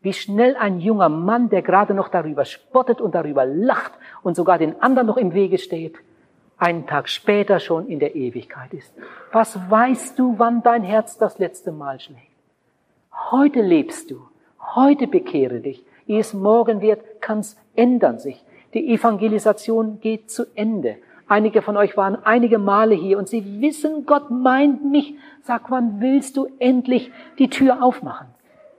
[0.00, 3.92] Wie schnell ein junger Mann, der gerade noch darüber spottet und darüber lacht
[4.22, 5.96] und sogar den anderen noch im Wege steht,
[6.56, 8.94] einen Tag später schon in der Ewigkeit ist.
[9.32, 12.20] Was weißt du, wann dein Herz das letzte Mal schlägt?
[13.30, 14.22] Heute lebst du,
[14.74, 15.84] heute bekehre dich.
[16.10, 18.44] Ehe es morgen wird, kann's ändern sich.
[18.74, 20.96] Die Evangelisation geht zu Ende.
[21.28, 25.14] Einige von euch waren einige Male hier und sie wissen, Gott meint mich.
[25.42, 28.26] Sag, wann willst du endlich die Tür aufmachen?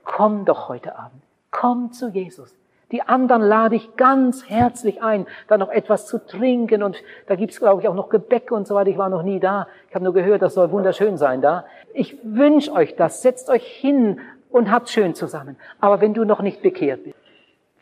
[0.04, 1.22] Komm doch heute Abend.
[1.50, 2.54] Komm zu Jesus.
[2.90, 7.58] Die anderen lade ich ganz herzlich ein, da noch etwas zu trinken und da gibt's
[7.58, 8.90] glaube ich, auch noch Gebäck und so weiter.
[8.90, 9.68] Ich war noch nie da.
[9.88, 11.64] Ich habe nur gehört, das soll wunderschön sein da.
[11.94, 13.22] Ich wünsche euch das.
[13.22, 14.20] Setzt euch hin
[14.50, 15.56] und habt schön zusammen.
[15.80, 17.21] Aber wenn du noch nicht bekehrt bist,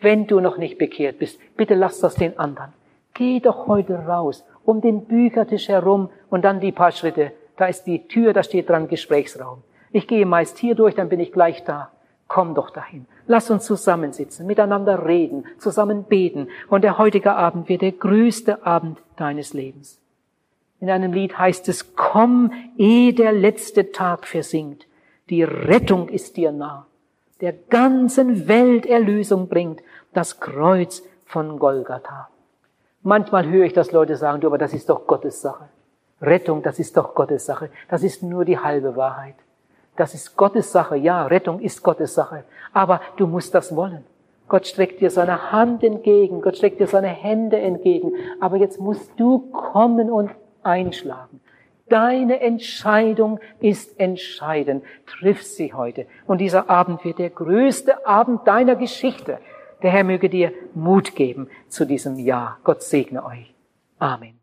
[0.00, 2.72] wenn du noch nicht bekehrt bist, bitte lass das den anderen.
[3.14, 7.32] Geh doch heute raus um den Büchertisch herum und dann die paar Schritte.
[7.56, 9.62] Da ist die Tür, da steht dran Gesprächsraum.
[9.92, 11.90] Ich gehe meist hier durch, dann bin ich gleich da.
[12.28, 13.06] Komm doch dahin.
[13.26, 16.48] Lass uns zusammensitzen, miteinander reden, zusammen beten.
[16.68, 20.00] Und der heutige Abend wird der größte Abend deines Lebens.
[20.78, 24.86] In einem Lied heißt es, komm, ehe der letzte Tag versinkt.
[25.28, 26.86] Die Rettung ist dir nah.
[27.40, 29.82] Der ganzen Welt Erlösung bringt
[30.12, 32.28] das Kreuz von Golgatha.
[33.02, 35.68] Manchmal höre ich, dass Leute sagen, du, aber das ist doch Gottes Sache.
[36.20, 37.70] Rettung, das ist doch Gottes Sache.
[37.88, 39.36] Das ist nur die halbe Wahrheit.
[39.96, 40.96] Das ist Gottes Sache.
[40.96, 42.44] Ja, Rettung ist Gottes Sache.
[42.74, 44.04] Aber du musst das wollen.
[44.48, 46.42] Gott streckt dir seine Hand entgegen.
[46.42, 48.12] Gott streckt dir seine Hände entgegen.
[48.40, 50.30] Aber jetzt musst du kommen und
[50.62, 51.40] einschlagen.
[51.90, 54.84] Deine Entscheidung ist entscheidend.
[55.06, 56.06] Triff sie heute.
[56.26, 59.38] Und dieser Abend wird der größte Abend deiner Geschichte.
[59.82, 62.58] Der Herr möge dir Mut geben zu diesem Jahr.
[62.64, 63.52] Gott segne euch.
[63.98, 64.39] Amen.